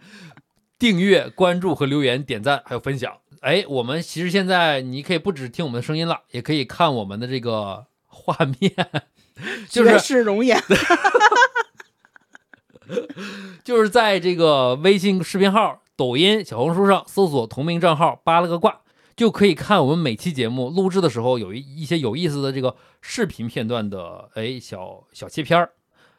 [0.78, 3.18] 订阅、关注和留言、点赞还有分享。
[3.40, 8.72] 哎，我们其实现在你可以不只听我们的声音了，也可以看我们的这个画面，
[9.68, 10.62] 就是是容颜，
[13.64, 18.82] 就是在这个微信视频号、抖音、小红书上搜索同名账号“扒了个卦”，
[19.20, 25.72] 就可以看我们每期节目录制的时候有一一些有意思的这个视频片段的哎小小切片儿。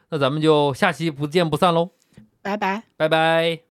[0.09, 1.89] 那咱们就下期不见不散喽，
[2.43, 2.83] 拜拜。
[2.97, 3.61] 拜拜。